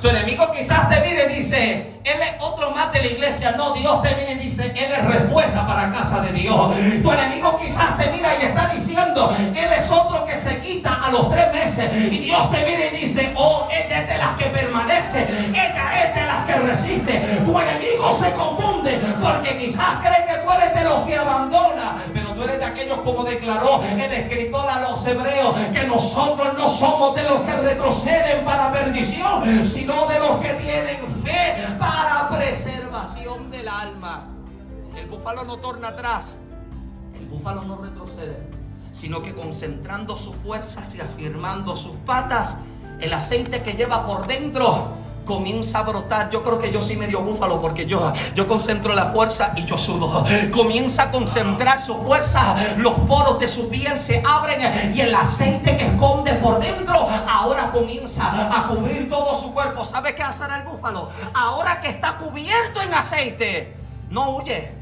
Tu 0.00 0.08
enemigo 0.08 0.50
quizás 0.50 0.88
te 0.88 1.00
mire 1.00 1.30
y 1.30 1.36
dice, 1.36 1.91
él 2.04 2.20
es 2.20 2.42
otro 2.42 2.70
más 2.70 2.92
de 2.92 3.00
la 3.00 3.06
iglesia. 3.06 3.52
No, 3.52 3.72
Dios 3.74 4.02
te 4.02 4.14
viene 4.14 4.32
y 4.32 4.38
dice, 4.38 4.66
Él 4.76 4.92
es 4.92 5.04
respuesta 5.04 5.66
para 5.66 5.92
casa 5.92 6.20
de 6.20 6.32
Dios. 6.32 6.74
Tu 7.02 7.12
enemigo 7.12 7.58
quizás 7.58 7.96
te 7.96 8.10
mira 8.10 8.34
y 8.40 8.46
está 8.46 8.68
diciendo, 8.74 9.34
Él 9.38 9.72
es 9.76 9.90
otro 9.90 10.24
que 10.26 10.36
se 10.36 10.60
quita 10.60 11.00
a 11.04 11.10
los 11.10 11.30
tres 11.30 11.52
meses. 11.52 11.90
Y 12.10 12.18
Dios 12.18 12.50
te 12.50 12.64
viene 12.64 12.90
y 12.92 13.02
dice, 13.02 13.32
oh, 13.36 13.68
ella 13.70 14.02
es 14.02 14.08
de 14.08 14.18
las 14.18 14.36
que 14.36 14.44
permanece. 14.46 15.26
Ella 15.50 16.04
es 16.04 16.14
de 16.14 16.26
las 16.26 16.44
que 16.46 16.54
resiste. 16.54 17.18
Tu 17.44 17.58
enemigo 17.58 18.12
se 18.12 18.32
confunde 18.32 19.00
porque 19.20 19.58
quizás 19.58 19.98
cree 20.02 20.26
que 20.26 20.31
tú 20.42 20.50
eres 20.52 20.74
de 20.74 20.84
los 20.84 21.02
que 21.04 21.16
abandona. 21.16 22.02
Pero 22.12 22.30
tú 22.30 22.42
eres 22.42 22.58
de 22.58 22.64
aquellos 22.64 22.98
como 22.98 23.24
declaró 23.24 23.82
el 23.82 24.12
escritor 24.12 24.68
a 24.68 24.80
los 24.80 25.06
hebreos, 25.06 25.54
que 25.72 25.86
nosotros 25.86 26.48
no 26.56 26.68
somos 26.68 27.14
de 27.14 27.22
los 27.24 27.40
que 27.40 27.56
retroceden 27.56 28.44
para 28.44 28.72
perdición, 28.72 29.66
sino 29.66 30.06
de 30.06 30.18
los 30.18 30.38
que 30.40 30.54
tienen 30.54 31.06
fe 31.24 31.54
para 31.78 32.28
preservación 32.28 33.50
del 33.50 33.68
alma. 33.68 34.28
El 34.96 35.06
búfalo 35.06 35.44
no 35.44 35.58
torna 35.58 35.88
atrás. 35.88 36.36
El 37.18 37.26
búfalo 37.26 37.62
no 37.62 37.78
retrocede. 37.78 38.36
Sino 38.92 39.22
que 39.22 39.34
concentrando 39.34 40.16
sus 40.16 40.36
fuerzas 40.36 40.94
y 40.94 41.00
afirmando 41.00 41.74
sus 41.74 41.96
patas, 42.04 42.56
el 43.00 43.12
aceite 43.14 43.62
que 43.62 43.72
lleva 43.72 44.06
por 44.06 44.26
dentro 44.26 45.02
comienza 45.24 45.80
a 45.80 45.82
brotar. 45.82 46.30
Yo 46.30 46.42
creo 46.42 46.58
que 46.58 46.72
yo 46.72 46.82
sí 46.82 46.96
medio 46.96 47.20
búfalo 47.20 47.60
porque 47.60 47.86
yo, 47.86 48.12
yo 48.34 48.46
concentro 48.46 48.94
la 48.94 49.06
fuerza 49.06 49.52
y 49.56 49.64
yo 49.64 49.78
sudo. 49.78 50.24
Comienza 50.52 51.04
a 51.04 51.10
concentrar 51.10 51.80
su 51.80 51.94
fuerza. 52.02 52.56
Los 52.78 52.94
poros 52.94 53.38
de 53.38 53.48
su 53.48 53.68
piel 53.68 53.98
se 53.98 54.22
abren 54.26 54.94
y 54.94 55.00
el 55.00 55.14
aceite 55.14 55.76
que 55.76 55.86
esconde 55.86 56.34
por 56.34 56.60
dentro 56.60 57.08
ahora 57.28 57.70
comienza 57.70 58.22
a 58.56 58.66
cubrir 58.68 59.08
todo 59.08 59.34
su 59.34 59.52
cuerpo. 59.52 59.84
¿Sabe 59.84 60.14
qué 60.14 60.22
hace 60.22 60.44
el 60.44 60.62
búfalo? 60.62 61.10
Ahora 61.34 61.80
que 61.80 61.88
está 61.88 62.18
cubierto 62.18 62.80
en 62.80 62.94
aceite, 62.94 63.76
no 64.10 64.30
huye, 64.30 64.74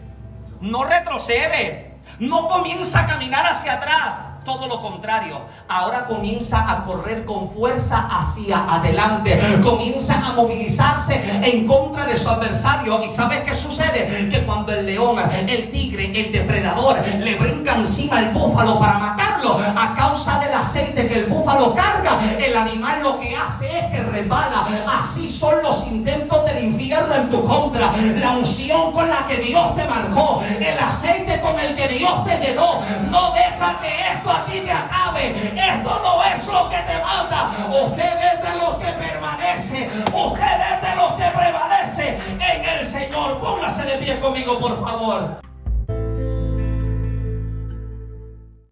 no 0.61 0.85
retrocede, 0.85 1.95
no 2.19 2.49
comienza 2.49 3.01
a 3.01 3.07
caminar 3.07 3.47
hacia 3.47 3.75
atrás 3.75 4.30
todo 4.51 4.67
lo 4.67 4.83
contrario. 4.83 5.39
Ahora 5.69 6.07
comienza 6.07 6.69
a 6.69 6.83
correr 6.85 7.25
con 7.25 7.49
fuerza 7.51 8.09
hacia 8.11 8.59
adelante. 8.69 9.39
Comienza 9.63 10.17
a 10.17 10.33
movilizarse 10.33 11.23
en 11.45 11.69
contra 11.69 12.05
de 12.05 12.19
su 12.19 12.29
adversario. 12.29 13.01
¿Y 13.05 13.11
sabes 13.11 13.45
qué 13.45 13.55
sucede? 13.55 14.29
Que 14.29 14.43
cuando 14.45 14.73
el 14.73 14.87
león, 14.87 15.21
el 15.47 15.71
tigre, 15.71 16.07
el 16.07 16.33
depredador 16.33 16.99
le 17.21 17.37
brinca 17.37 17.77
encima 17.77 18.19
al 18.19 18.31
búfalo 18.31 18.81
para 18.81 18.99
matarlo, 18.99 19.57
a 19.77 19.95
causa 19.95 20.41
del 20.41 20.53
aceite 20.53 21.07
que 21.07 21.21
el 21.21 21.27
búfalo 21.27 21.73
carga, 21.73 22.19
el 22.45 22.57
animal 22.57 23.03
lo 23.05 23.21
que 23.21 23.37
hace 23.37 23.79
es 23.79 23.85
que 23.93 24.03
resbala. 24.03 24.67
Así 24.99 25.29
son 25.29 25.63
los 25.63 25.87
intentos 25.87 26.40
del 26.55 26.65
infierno 26.65 27.15
en 27.15 27.29
tu 27.29 27.45
contra. 27.45 27.93
La 28.21 28.33
unción 28.33 28.93
con 28.93 29.09
la 29.09 29.27
que 29.27 29.37
Dios 29.37 29.77
te 29.77 29.85
marcó, 29.85 30.43
el 30.59 30.79
aceite 30.79 31.41
con 31.41 31.59
el 31.59 31.75
que 31.75 31.89
Dios 31.89 32.25
te 32.25 32.39
llenó, 32.39 32.81
no 33.11 33.33
deja 33.33 33.79
que 33.81 34.01
esto 34.13 34.31
a 34.31 34.45
ti 34.45 34.61
te 34.61 34.73
acabe. 34.73 35.31
Esto 35.55 36.01
no 36.03 36.23
es 36.25 36.47
lo 36.47 36.69
que 36.69 36.79
te 36.79 36.99
manda. 36.99 37.51
Usted 37.69 38.13
es 38.33 38.43
de 38.43 38.57
los 38.59 38.77
que 38.77 38.93
permanece. 38.93 39.91
Usted 40.13 40.61
es 40.73 40.89
de 40.89 40.97
los 40.97 41.13
que 41.15 41.39
prevalece 41.39 42.19
en 42.39 42.65
el 42.65 42.87
Señor. 42.87 43.39
Póngase 43.41 43.83
de 43.85 43.97
pie 43.99 44.21
conmigo, 44.21 44.59
por 44.59 44.81
favor. 44.81 45.50